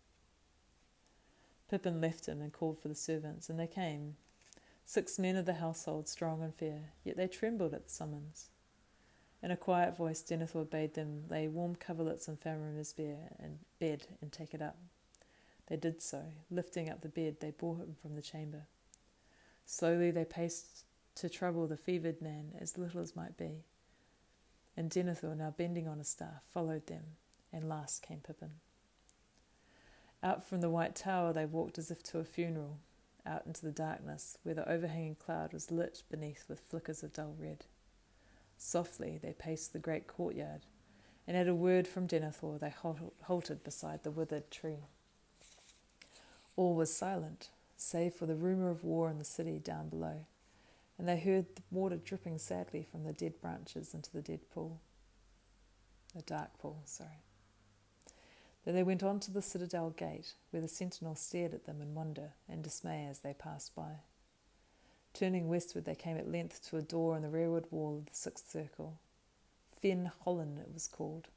[1.74, 4.16] Pippin left him and called for the servants, and they came.
[4.86, 8.52] Six men of the household, strong and fair, yet they trembled at the summons.
[9.42, 14.54] In a quiet voice, Denethor bade them lay warm coverlets on Faramir's bed and take
[14.54, 14.78] it up.
[15.66, 16.26] They did so.
[16.52, 18.68] Lifting up the bed, they bore him from the chamber.
[19.66, 23.64] Slowly they paced to trouble the fevered man as little as might be.
[24.78, 27.16] And Denethor, now bending on a staff, followed them,
[27.52, 28.52] and last came Pippin.
[30.24, 32.78] Out from the white tower they walked as if to a funeral,
[33.26, 37.36] out into the darkness, where the overhanging cloud was lit beneath with flickers of dull
[37.38, 37.66] red.
[38.58, 40.62] Softly they paced the great courtyard,
[41.28, 42.74] and at a word from Denethor they
[43.24, 44.88] halted beside the withered tree.
[46.56, 50.26] All was silent, save for the rumour of war in the city down below,
[50.98, 54.80] and they heard the water dripping sadly from the dead branches into the dead pool.
[56.16, 57.24] The dark pool, sorry.
[58.66, 61.96] Then they went on to the citadel gate, where the sentinel stared at them in
[61.96, 64.00] wonder and dismay as they passed by.
[65.14, 68.16] Turning westward, they came at length to a door in the rearward wall of the
[68.16, 69.00] sixth circle.
[69.72, 71.28] Fen Hollen it was called,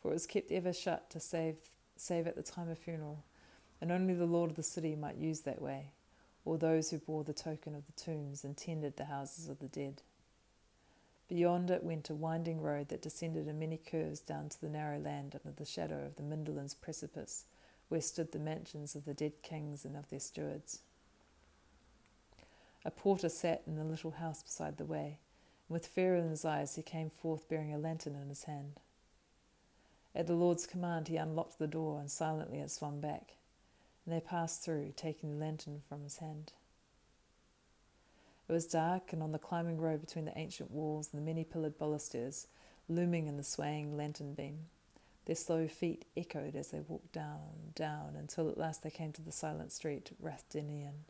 [0.00, 1.56] for it was kept ever shut to save,
[1.96, 3.24] save at the time of funeral,
[3.80, 5.92] and only the lord of the city might use that way,
[6.44, 9.68] or those who bore the token of the tombs and tended the houses of the
[9.68, 10.02] dead.
[11.30, 14.98] Beyond it went a winding road that descended in many curves down to the narrow
[14.98, 17.44] land under the shadow of the Mindolluin's precipice,
[17.88, 20.80] where stood the mansions of the dead kings and of their stewards.
[22.84, 25.20] A porter sat in the little house beside the way,
[25.68, 28.80] and with fear in his eyes he came forth bearing a lantern in his hand.
[30.16, 33.34] At the Lord's command he unlocked the door, and silently it swung back,
[34.04, 36.54] and they passed through, taking the lantern from his hand.
[38.50, 41.44] It was dark, and on the climbing road between the ancient walls and the many
[41.44, 42.48] pillared balusters,
[42.88, 44.66] looming in the swaying lantern beam,
[45.26, 49.22] their slow feet echoed as they walked down, down, until at last they came to
[49.22, 51.04] the silent street, Rath Dínen.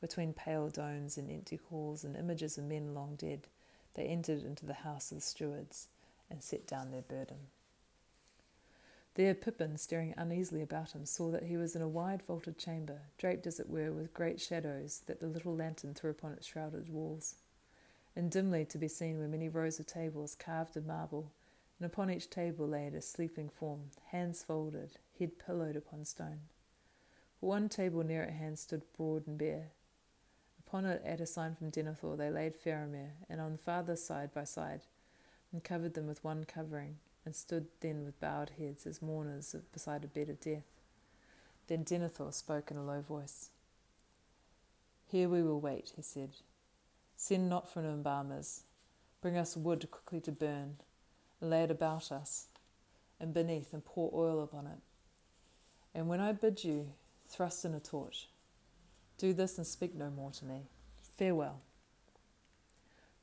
[0.00, 3.46] Between pale domes and empty halls and images of men long dead,
[3.94, 5.86] they entered into the house of the stewards
[6.28, 7.50] and set down their burden.
[9.20, 13.02] There Pippin, staring uneasily about him, saw that he was in a wide vaulted chamber,
[13.18, 16.88] draped as it were with great shadows that the little lantern threw upon its shrouded
[16.88, 17.34] walls.
[18.16, 21.32] And dimly to be seen were many rows of tables carved in marble,
[21.78, 26.40] and upon each table lay a sleeping form, hands folded, head pillowed upon stone.
[27.40, 29.72] One table near at hand stood broad and bare,
[30.66, 34.32] Upon it, at a sign from Denethor, they laid Faramir, and on the farther side
[34.32, 34.86] by side,
[35.52, 40.04] and covered them with one covering, and stood then with bowed heads as mourners beside
[40.04, 40.64] a bed of death.
[41.66, 43.50] Then Denethor spoke in a low voice.
[45.06, 46.30] Here we will wait, he said.
[47.16, 48.62] Send not for an embalmers.
[49.20, 50.76] Bring us wood quickly to burn,
[51.40, 52.46] and lay it about us,
[53.20, 54.78] and beneath, and pour oil upon it.
[55.94, 56.92] And when I bid you,
[57.28, 58.28] thrust in a torch.
[59.18, 60.62] Do this and speak no more to me.
[61.18, 61.60] Farewell.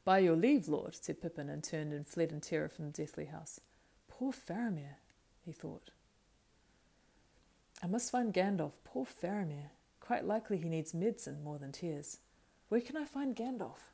[0.05, 3.25] By your leave, lord, said Pippin, and turned and fled in terror from the deathly
[3.25, 3.59] house.
[4.17, 4.95] Poor Faramir,
[5.45, 5.91] he thought.
[7.83, 8.71] I must find Gandalf.
[8.83, 9.69] Poor Faramir.
[9.99, 12.17] Quite likely he needs medicine more than tears.
[12.69, 13.91] Where can I find Gandalf?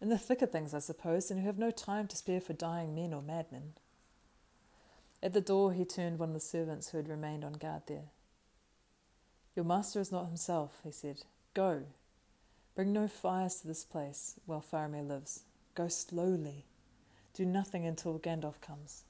[0.00, 2.54] In the thick of things, I suppose, and who have no time to spare for
[2.54, 3.74] dying men or madmen.
[5.22, 8.10] At the door, he turned one of the servants who had remained on guard there.
[9.54, 11.24] Your master is not himself, he said.
[11.52, 11.82] Go.
[12.74, 15.42] Bring no fires to this place while Faramir lives.
[15.74, 16.64] Go slowly.
[17.34, 19.04] Do nothing until Gandalf comes.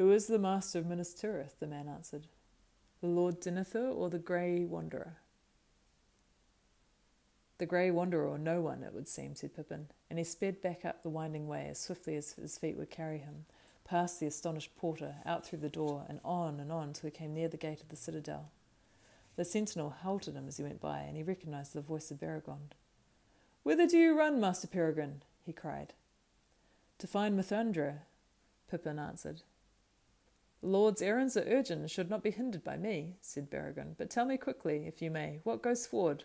[0.00, 1.58] Who is the master of Minas Tirith?
[1.60, 2.26] the man answered.
[3.02, 5.18] The Lord Denethor or the Grey Wanderer?
[7.58, 10.86] The Grey Wanderer or no one, it would seem, said Pippin, and he sped back
[10.86, 13.44] up the winding way as swiftly as his feet would carry him,
[13.84, 17.34] past the astonished porter, out through the door, and on and on till he came
[17.34, 18.52] near the gate of the citadel.
[19.36, 22.72] The sentinel halted him as he went by, and he recognized the voice of Beregond.
[23.64, 25.24] Whither do you run, Master Peregrine?
[25.44, 25.92] he cried.
[26.96, 27.98] To find Mithrandir,
[28.66, 29.42] Pippin answered.
[30.62, 33.96] Lord's errands are urgent and should not be hindered by me, said Beregond.
[33.96, 36.24] But tell me quickly, if you may, what goes forward?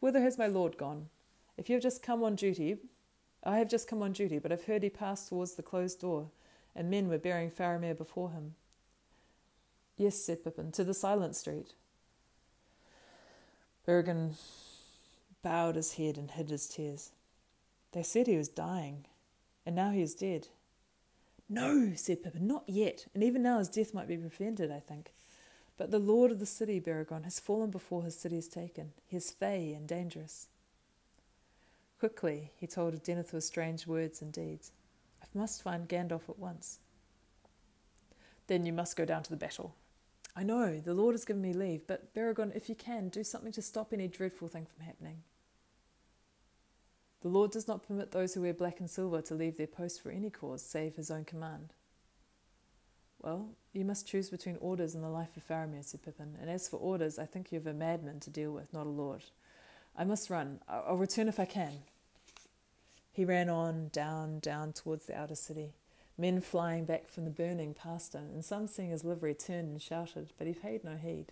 [0.00, 1.08] Whither has my lord gone?
[1.56, 2.78] If you have just come on duty,
[3.42, 6.30] I have just come on duty, but I've heard he passed towards the closed door
[6.74, 8.54] and men were bearing Faramir before him.
[9.96, 11.74] Yes, said Pippin, to the silent street.
[13.86, 14.34] Beregond
[15.42, 17.10] bowed his head and hid his tears.
[17.92, 19.04] They said he was dying,
[19.66, 20.48] and now he is dead.
[21.52, 25.12] No, said Pippin, not yet, and even now his death might be prevented, I think.
[25.76, 28.92] But the lord of the city, Beregond, has fallen before his city is taken.
[29.06, 30.48] He is fey and dangerous.
[32.00, 34.72] Quickly he told Denethor's strange words and deeds
[35.22, 36.78] I must find Gandalf at once.
[38.46, 39.74] Then you must go down to the battle.
[40.34, 43.52] I know, the Lord has given me leave, but Beregond, if you can, do something
[43.52, 45.18] to stop any dreadful thing from happening.
[47.22, 50.02] The Lord does not permit those who wear black and silver to leave their post
[50.02, 51.72] for any cause save his own command.
[53.20, 56.68] Well, you must choose between orders and the life of Faramir, said Pippin, and as
[56.68, 59.22] for orders, I think you have a madman to deal with, not a lord.
[59.96, 60.58] I must run.
[60.68, 61.84] I'll return if I can.
[63.12, 65.74] He ran on, down, down towards the outer city.
[66.18, 69.80] Men flying back from the burning passed him, and some seeing his livery turned and
[69.80, 71.30] shouted, but he paid no heed.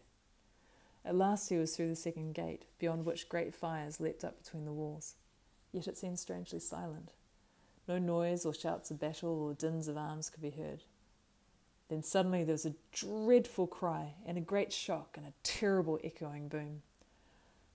[1.05, 4.67] At last he was through the second gate, beyond which great fires leapt up between
[4.67, 5.15] the walls.
[5.73, 7.13] Yet it seemed strangely silent.
[7.87, 10.85] No noise or shouts of battle or dins of arms could be heard.
[11.89, 16.49] Then suddenly there was a dreadful cry and a great shock and a terrible echoing
[16.49, 16.83] boom.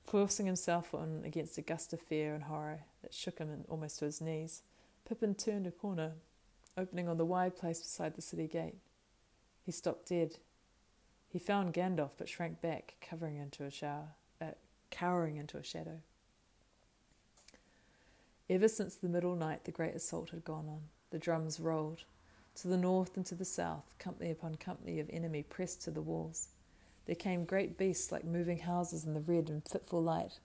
[0.04, 4.06] Forcing himself on against a gust of fear and horror that shook him almost to
[4.06, 4.62] his knees,
[5.06, 6.14] Pippin turned a corner,
[6.78, 8.76] opening on the wide place beside the city gate.
[9.66, 10.38] He stopped dead.
[11.28, 14.52] He found Gandalf, but shrank back, covering into a shower, uh,
[14.92, 16.02] cowering into a shadow.
[18.48, 20.82] Ever since the middle night, the great assault had gone on.
[21.10, 22.04] The drums rolled,
[22.56, 26.02] to the north and to the south, company upon company of enemy pressed to the
[26.02, 26.50] walls.
[27.06, 30.40] There came great beasts like moving houses in the red and fitful light.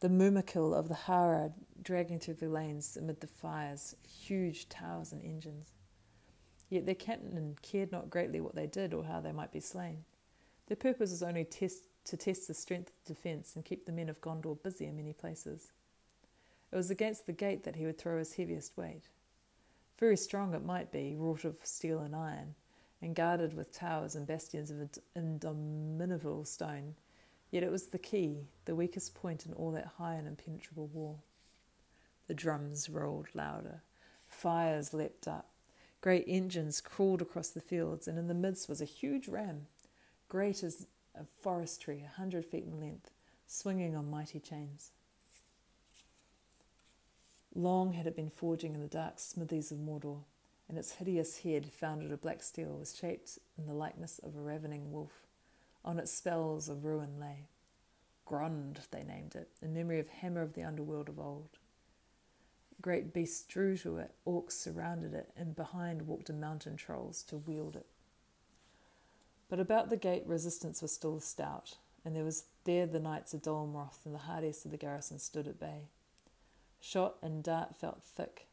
[0.00, 5.24] The Mumakil of the Harad dragging through the lanes amid the fires, huge towers and
[5.24, 5.72] engines.
[6.68, 10.04] Yet their captain cared not greatly what they did or how they might be slain.
[10.66, 13.92] Their purpose was only test, to test the strength of the defence and keep the
[13.92, 15.72] men of Gondor busy in many places.
[16.70, 19.08] It was against the gate that he would throw his heaviest weight.
[19.98, 22.54] Very strong it might be, wrought of steel and iron,
[23.00, 26.94] and guarded with towers and bastions of indomitable stone,
[27.50, 31.22] yet it was the key, the weakest point in all that high and impenetrable wall.
[32.26, 33.82] The drums rolled louder,
[34.26, 35.48] fires leapt up,
[36.00, 39.66] great engines crawled across the fields, and in the midst was a huge ram,
[40.28, 43.10] great as a forest tree, a hundred feet in length,
[43.46, 44.92] swinging on mighty chains.
[47.58, 50.20] Long had it been forging in the dark smithies of Mordor,
[50.68, 54.40] and its hideous head, founded of black steel, was shaped in the likeness of a
[54.40, 55.26] ravening wolf.
[55.84, 57.48] On its spells of ruin lay.
[58.24, 61.58] Grond, they named it, in memory of Hammer of the underworld of old.
[62.80, 67.38] Great beasts drew to it, orcs surrounded it, and behind walked the mountain trolls to
[67.38, 67.86] wield it.
[69.48, 73.42] But about the gate resistance was still stout, and there was there the knights of
[73.42, 75.88] Dol Amroth and the hardiest of the garrison stood at bay.
[76.80, 78.48] Shot and dart felt thick,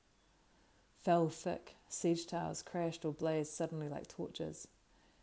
[1.06, 1.76] fell thick.
[1.88, 4.68] Siege towers crashed or blazed suddenly like torches.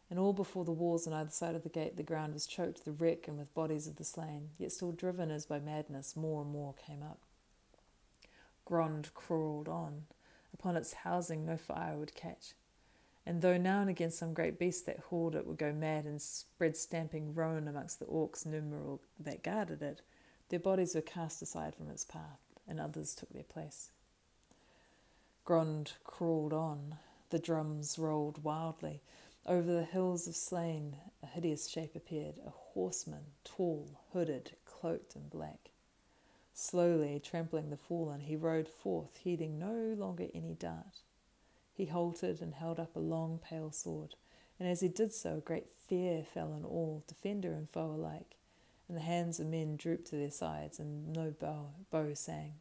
[0.09, 2.83] And all before the walls on either side of the gate, the ground was choked
[2.85, 6.43] with wreck and with bodies of the slain, yet still driven as by madness, more
[6.43, 7.19] and more came up.
[8.65, 10.05] Grond crawled on.
[10.55, 12.55] Upon its housing no fire would catch.
[13.27, 16.21] And though now and again some great beast that hauled it would go mad and
[16.21, 20.03] spread stamping roan amongst the orcs numeral that guarded it,
[20.51, 23.91] their bodies were cast aside from its path and others took their place.
[25.45, 26.97] Grond crawled on.
[27.31, 29.01] The drums rolled wildly.
[29.45, 35.29] Over the hills of slain, a hideous shape appeared, a horseman, tall, hooded, cloaked in
[35.29, 35.71] black.
[36.55, 41.01] Slowly, trampling the fallen, he rode forth, heeding no longer any dart.
[41.75, 44.15] He halted and held up a long, pale sword,
[44.61, 48.37] and as he did so, a great fear fell on all, defender and foe alike
[48.89, 52.55] and the hands of men drooped to their sides, and no bow, bow sang.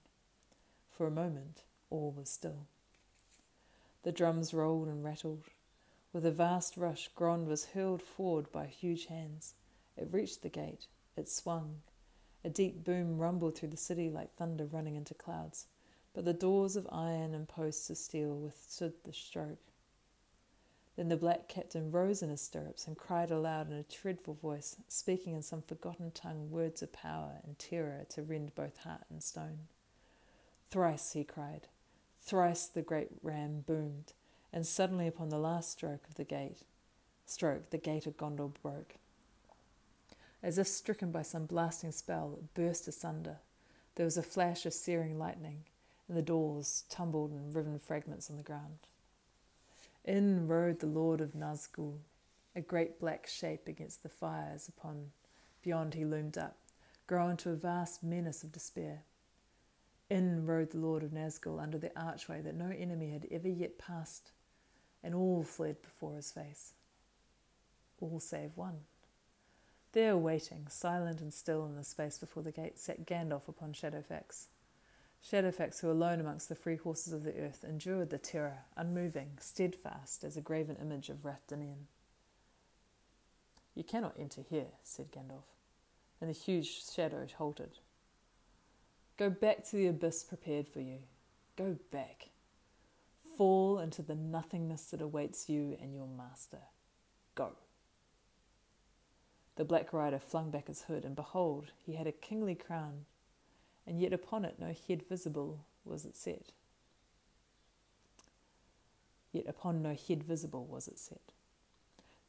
[0.90, 2.68] For a moment, all was still.
[4.04, 5.44] The drums rolled and rattled.
[6.14, 9.54] With a vast rush, Grond was hurled forward by huge hands.
[9.96, 10.88] It reached the gate.
[11.16, 11.82] It swung.
[12.44, 15.68] A deep boom rumbled through the city like thunder running into clouds,
[16.14, 19.71] but the doors of iron and posts of steel withstood the stroke.
[20.98, 24.76] Then the black captain rose in his stirrups and cried aloud in a dreadful voice,
[24.88, 29.24] speaking in some forgotten tongue words of power and terror to rend both heart and
[29.24, 29.68] stone.
[30.70, 31.68] Thrice he cried,
[32.22, 34.14] thrice the great ram boomed,
[34.54, 36.64] and suddenly upon the last stroke of the gate,
[37.26, 38.96] stroke, the gate of Gondor broke.
[40.44, 43.38] As if stricken by some blasting spell, it burst asunder.
[43.96, 45.64] There was a flash of searing lightning,
[46.08, 48.88] and the doors tumbled in riven fragments on the ground.
[50.04, 52.00] In rode the Lord of Nazgul,
[52.56, 55.12] a great black shape against the fires upon
[55.62, 56.58] beyond he loomed up,
[57.06, 59.04] grown to a vast menace of despair.
[60.10, 63.78] In rode the Lord of Nazgul under the archway that no enemy had ever yet
[63.78, 64.32] passed,
[65.04, 66.74] and all fled before his face.
[68.00, 68.80] All save one.
[69.92, 74.48] There, waiting, silent and still in the space before the gate, sat Gandalf upon Shadowfax.
[75.24, 80.24] Shadowfax, who alone amongst the free horses of the earth endured the terror, unmoving, steadfast
[80.24, 81.86] as a graven image of Rath Dínen.
[83.76, 85.46] You cannot enter here, said Gandalf,
[86.20, 87.80] and the huge shadow halted.
[89.18, 91.00] Go back to the abyss prepared for you.
[91.56, 92.30] Go back.
[93.38, 96.62] Fall into the nothingness that awaits you and your master.
[97.36, 97.52] Go.
[99.56, 103.06] The Black Rider flung back his hood, and behold, he had a kingly crown
[103.86, 106.52] and yet upon it no head visible was it set.
[109.32, 111.34] Yet upon no head visible was it set.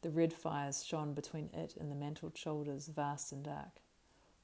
[0.03, 3.81] The red fires shone between it and the mantled shoulders, vast and dark.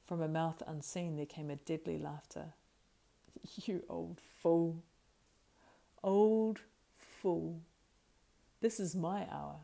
[0.05, 2.53] From a mouth unseen there came a deadly laughter.
[3.67, 4.83] You old fool!
[6.03, 6.61] Old
[6.97, 7.61] fool,
[8.61, 9.61] this is my hour.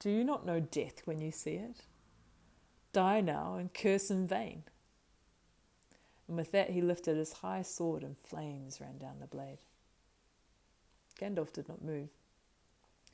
[0.00, 1.82] Do you not know death when you see it?
[2.92, 4.64] Die now and curse in vain.
[6.28, 9.58] And with that he lifted his high sword, and flames ran down the blade.
[11.18, 12.10] Gandalf did not move.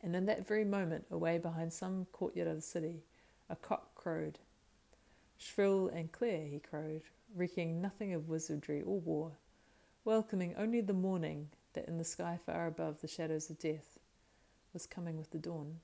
[0.03, 3.05] And in that very moment, away behind some courtyard of the city,
[3.49, 4.39] a cock crowed.
[5.39, 7.03] Shrill and clear he crowed,
[7.35, 9.33] reeking nothing of wizardry or war,
[10.05, 13.99] welcoming only the morning that in the sky far above the shadows of death
[14.73, 15.77] was coming with the dawn.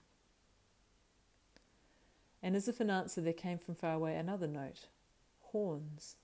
[2.43, 4.87] And as if in answer, there came from far away another note
[5.53, 6.17] horns,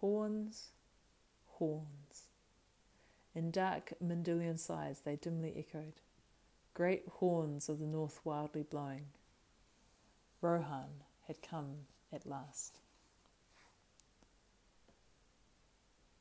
[0.00, 0.70] horns,
[1.46, 2.28] horns.
[3.34, 6.00] In dark Mindolluin sighs they dimly echoed,
[6.74, 9.06] great horns of the north wildly blowing.
[10.40, 12.78] Rohan had come at last.